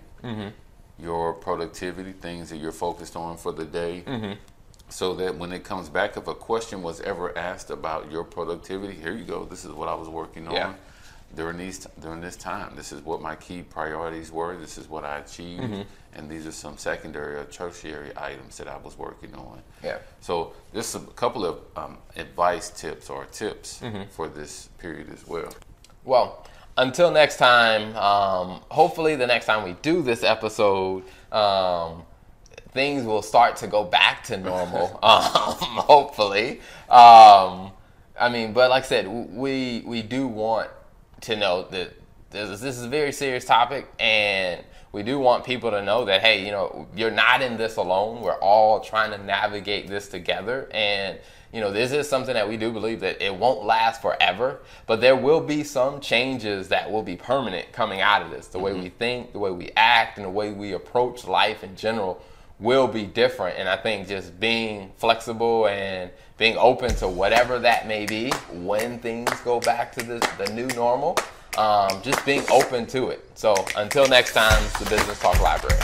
your 0.99 1.33
productivity, 1.35 2.13
things 2.13 2.51
that 2.51 2.57
you're 2.57 2.73
focused 2.73 3.17
on 3.17 3.37
for 3.37 3.53
the 3.53 3.65
day, 3.65 4.03
mm-hmm. 4.07 4.33
so 4.89 5.15
that 5.17 5.37
when 5.37 5.53
it 5.53 5.65
comes 5.65 5.89
back, 5.89 6.17
if 6.17 6.27
a 6.27 6.35
question 6.35 6.83
was 6.83 7.01
ever 7.03 7.37
asked 7.37 7.71
about 7.71 8.11
your 8.11 8.25
productivity, 8.25 8.95
here 8.95 9.13
you 9.13 9.25
go. 9.25 9.45
This 9.45 9.65
is 9.65 9.73
what 9.73 9.89
I 9.89 9.95
was 9.95 10.09
working 10.09 10.51
Yeah. 10.51 10.69
on 10.69 10.77
during 11.35 11.59
these 11.59 11.87
during 12.01 12.21
this 12.21 12.37
time. 12.37 12.75
This 12.77 12.93
is 12.93 13.03
what 13.03 13.21
my 13.21 13.35
key 13.37 13.63
priorities 13.63 14.31
were. 14.33 14.57
This 14.57 14.79
is 14.79 14.89
what 14.89 15.05
I 15.05 15.19
achieved, 15.19 15.63
mm-hmm. 15.63 15.83
and 16.15 16.31
these 16.31 16.47
are 16.47 16.53
some 16.53 16.79
secondary 16.79 17.37
or 17.37 17.45
tertiary 17.45 18.13
items 18.17 18.57
that 18.59 18.69
I 18.69 18.77
was 18.77 18.97
working 18.97 19.35
on. 19.35 19.61
Yeah. 19.83 19.99
So 20.21 20.55
this 20.73 20.95
is 20.95 21.03
a 21.03 21.07
couple 21.09 21.45
of 21.45 21.59
um, 21.77 21.99
advice 22.17 22.71
tips 22.71 23.11
or 23.11 23.27
tips 23.27 23.81
mm-hmm. 23.83 24.09
for 24.11 24.29
this 24.29 24.69
period 24.79 25.13
as 25.13 25.27
well. 25.27 25.53
Well, 26.05 26.47
until 26.77 27.11
next 27.11 27.37
time, 27.37 27.97
um, 27.97 28.61
hopefully 28.69 29.17
the 29.17 29.27
next 29.27 29.47
time 29.47 29.65
we 29.65 29.73
do 29.83 30.03
this 30.03 30.23
episode, 30.23 31.05
um, 31.33 32.03
things 32.73 33.05
will 33.05 33.23
start 33.23 33.57
to 33.57 33.67
go 33.67 33.85
back 33.85 34.23
to 34.25 34.37
normal. 34.37 34.99
um, 35.03 35.55
hopefully. 35.87 36.61
Um, 36.91 37.73
I 38.19 38.29
mean, 38.31 38.53
but 38.53 38.71
like 38.71 38.85
I 38.85 38.87
said, 38.87 39.09
we 39.09 39.83
we 39.87 40.03
do 40.03 40.27
want 40.27 40.71
to 41.23 41.37
know 41.37 41.67
that 41.71 41.93
this, 42.31 42.61
this 42.61 42.77
is 42.77 42.85
a 42.85 42.89
very 42.89 43.12
serious 43.12 43.45
topic, 43.45 43.89
and 43.99 44.62
we 44.92 45.03
do 45.03 45.18
want 45.18 45.44
people 45.44 45.70
to 45.70 45.83
know 45.83 46.05
that 46.05 46.22
hey, 46.22 46.44
you 46.44 46.53
know, 46.53 46.87
you're 46.96 47.11
not 47.11 47.42
in 47.42 47.57
this 47.57 47.77
alone. 47.77 48.22
We're 48.22 48.38
all 48.38 48.81
trying 48.81 49.11
to 49.11 49.25
navigate 49.25 49.88
this 49.88 50.09
together, 50.09 50.68
and 50.72 51.18
you 51.53 51.61
know, 51.61 51.72
this 51.72 51.92
is 51.92 52.09
something 52.09 52.35
that 52.35 52.49
we 52.49 52.57
do 52.57 52.70
believe 52.70 53.01
that 53.01 53.22
it 53.22 53.35
won't 53.35 53.64
last 53.64 54.03
forever, 54.03 54.61
but 54.87 55.01
there 55.01 55.16
will 55.16 55.40
be 55.40 55.64
some 55.64 56.01
changes 56.01 56.68
that 56.68 56.90
will 56.90 57.03
be 57.03 57.16
permanent 57.16 57.72
coming 57.72 58.01
out 58.01 58.20
of 58.20 58.31
this. 58.31 58.49
The 58.49 58.59
way 58.59 58.72
mm-hmm. 58.72 58.83
we 58.83 58.88
think, 58.90 59.33
the 59.33 59.38
way 59.38 59.51
we 59.51 59.70
act, 59.77 60.18
and 60.18 60.27
the 60.27 60.31
way 60.31 60.53
we 60.53 60.72
approach 60.72 61.27
life 61.27 61.64
in 61.64 61.75
general 61.77 62.22
will 62.59 62.88
be 62.88 63.05
different. 63.05 63.59
And 63.59 63.68
I 63.68 63.77
think 63.77 64.09
just 64.09 64.38
being 64.40 64.92
flexible 64.96 65.66
and 65.68 66.11
being 66.38 66.57
open 66.57 66.94
to 66.96 67.09
whatever 67.09 67.59
that 67.61 67.87
may 67.87 68.07
be 68.07 68.31
when 68.53 68.99
things 68.99 69.31
go 69.40 69.61
back 69.61 69.92
to 69.92 70.05
the, 70.05 70.29
the 70.38 70.53
new 70.53 70.66
normal, 70.68 71.16
um, 71.59 72.03
just 72.03 72.25
being 72.25 72.42
open 72.51 72.87
to 72.87 73.09
it. 73.09 73.25
So 73.35 73.55
until 73.77 74.07
next 74.09 74.33
time, 74.33 74.62
it's 74.64 74.79
the 74.79 74.90
Business 74.90 75.19
Talk 75.21 75.40
Library. 75.40 75.81